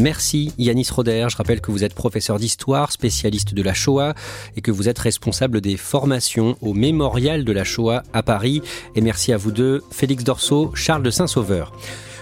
Merci 0.00 0.54
Yanis 0.56 0.88
Roder. 0.90 1.26
Je 1.30 1.36
rappelle 1.36 1.60
que 1.60 1.70
vous 1.70 1.84
êtes 1.84 1.92
professeur 1.92 2.38
d'histoire, 2.38 2.90
spécialiste 2.90 3.52
de 3.52 3.62
la 3.62 3.74
Shoah 3.74 4.14
et 4.56 4.62
que 4.62 4.70
vous 4.70 4.88
êtes 4.88 4.98
responsable 4.98 5.60
des 5.60 5.76
formations 5.76 6.56
au 6.62 6.72
Mémorial 6.72 7.44
de 7.44 7.52
la 7.52 7.64
Shoah 7.64 8.02
à 8.14 8.22
Paris. 8.22 8.62
Et 8.96 9.02
merci 9.02 9.30
à 9.34 9.36
vous 9.36 9.50
deux, 9.50 9.82
Félix 9.90 10.24
Dorso, 10.24 10.72
Charles 10.74 11.02
de 11.02 11.10
Saint-Sauveur. 11.10 11.72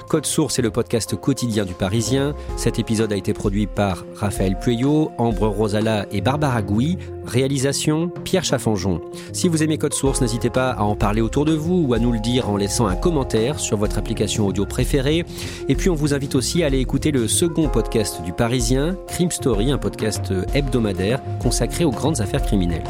Code 0.09 0.25
Source 0.25 0.59
est 0.59 0.63
le 0.63 0.71
podcast 0.71 1.15
quotidien 1.17 1.67
du 1.67 1.75
Parisien. 1.75 2.35
Cet 2.57 2.79
épisode 2.79 3.13
a 3.13 3.17
été 3.17 3.35
produit 3.35 3.67
par 3.67 4.07
Raphaël 4.17 4.59
Pueyo, 4.59 5.13
Ambre 5.19 5.49
Rosala 5.49 6.07
et 6.11 6.23
Barbara 6.23 6.63
Gouy. 6.63 6.97
Réalisation 7.27 8.09
Pierre 8.25 8.43
Chaffanjon. 8.43 9.03
Si 9.35 9.49
vous 9.49 9.63
aimez 9.63 9.77
Code 9.77 9.93
Source, 9.93 10.23
n'hésitez 10.23 10.49
pas 10.49 10.71
à 10.71 10.83
en 10.83 10.97
parler 10.97 11.21
autour 11.21 11.45
de 11.45 11.53
vous 11.53 11.85
ou 11.87 11.93
à 11.93 11.99
nous 11.99 12.11
le 12.11 12.21
dire 12.21 12.49
en 12.49 12.57
laissant 12.57 12.87
un 12.87 12.97
commentaire 12.97 13.61
sur 13.61 13.77
votre 13.77 13.99
application 13.99 14.47
audio 14.47 14.65
préférée. 14.65 15.27
Et 15.69 15.75
puis 15.75 15.91
on 15.91 15.95
vous 15.95 16.15
invite 16.15 16.35
aussi 16.35 16.63
à 16.63 16.67
aller 16.67 16.79
écouter 16.79 17.11
le 17.11 17.29
second 17.29 17.69
podcast 17.69 18.23
du 18.23 18.33
Parisien, 18.33 18.97
Crime 19.09 19.31
Story, 19.31 19.71
un 19.71 19.79
podcast 19.79 20.33
hebdomadaire 20.55 21.21
consacré 21.39 21.85
aux 21.85 21.91
grandes 21.91 22.23
affaires 22.23 22.43
criminelles. 22.43 22.85